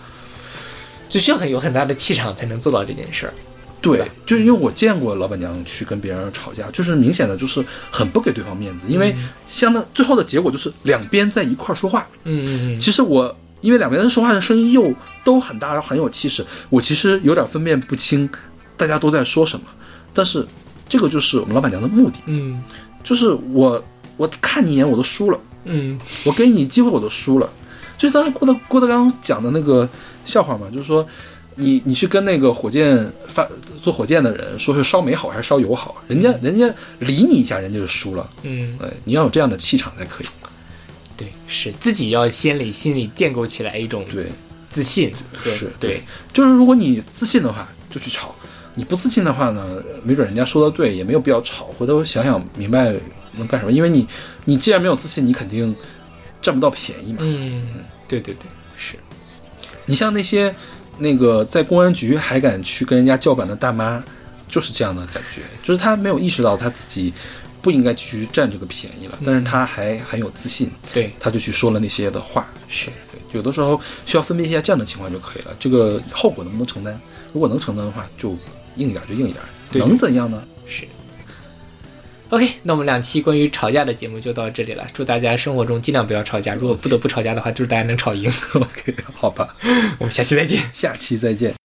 [1.09, 3.35] 就需要很有很大的气场才能做到这件事儿。
[3.80, 9.12] 对就是因为我见过老板娘去跟别人吵架，就是明显的就是很不给对方面子，因为
[9.49, 12.07] 相当最后的结果就是两边在一块儿说话。
[12.22, 14.92] 嗯嗯嗯，其实我因为两边人说话的声音又
[15.24, 18.28] 都很大，很有气势，我其实有点分辨不清
[18.76, 19.64] 大家都在说什么。
[20.12, 20.46] 但是
[20.86, 22.62] 这个就是我们老板娘的目的，嗯
[23.02, 23.82] 就是我
[24.18, 27.48] 我看你一眼我都输了，嗯我给你机会我都输了。
[27.96, 29.88] 就是当时郭德郭德纲讲的那个
[30.24, 31.06] 笑话嘛，就是说
[31.54, 33.46] 你你去跟那个火箭发
[33.80, 38.28] 做火箭的人说是烧煤好还是烧油好，人家人家理你一下，人家就输了。
[38.42, 40.26] 嗯，哎，你要有这样的气场才可以。
[41.16, 44.26] 对，是自己要先里心里建构起来一种对，
[44.68, 45.12] 自信。
[45.42, 46.02] 对是对，
[46.32, 48.28] 就是如果你自信的话，就去吵；
[48.74, 51.66] 你不自信的话呢，没准人家说的对，也没有必要吵。
[51.78, 52.94] 回头想想明白
[53.32, 54.06] 能干什么，因为你
[54.44, 55.74] 你既然没有自信，你肯定
[56.40, 57.18] 占不到便宜嘛。
[57.20, 58.46] 嗯，对对对，
[58.76, 58.96] 是。
[59.84, 60.54] 你像那些
[60.98, 64.02] 那个在公安局还敢去跟人家叫板的大妈，
[64.48, 67.12] 就是这样的感觉，就是她没有意识到她自己
[67.62, 72.46] 不应该继续占这个便宜了，但是他还很有自信，对，他就去说了那些的话。
[72.68, 72.86] 是。
[73.12, 75.56] 对有的时候需要分辨一下这样的情况就可以了。
[75.58, 77.00] 这个后果能不能承担？
[77.32, 78.36] 如果能承担的话，就
[78.76, 80.42] 硬一点就硬一点，对能怎样呢？
[80.66, 80.84] 是。
[82.28, 84.86] OK，那我们两期关于吵架的节目就到这里了。
[84.92, 88.30] 祝大家生活中尽量不要吵架，如果不得不吵架的话，祝大家能吵赢。
[88.54, 89.54] OK，好吧，
[89.98, 90.62] 我们下期再见。
[90.72, 91.61] 下期再见。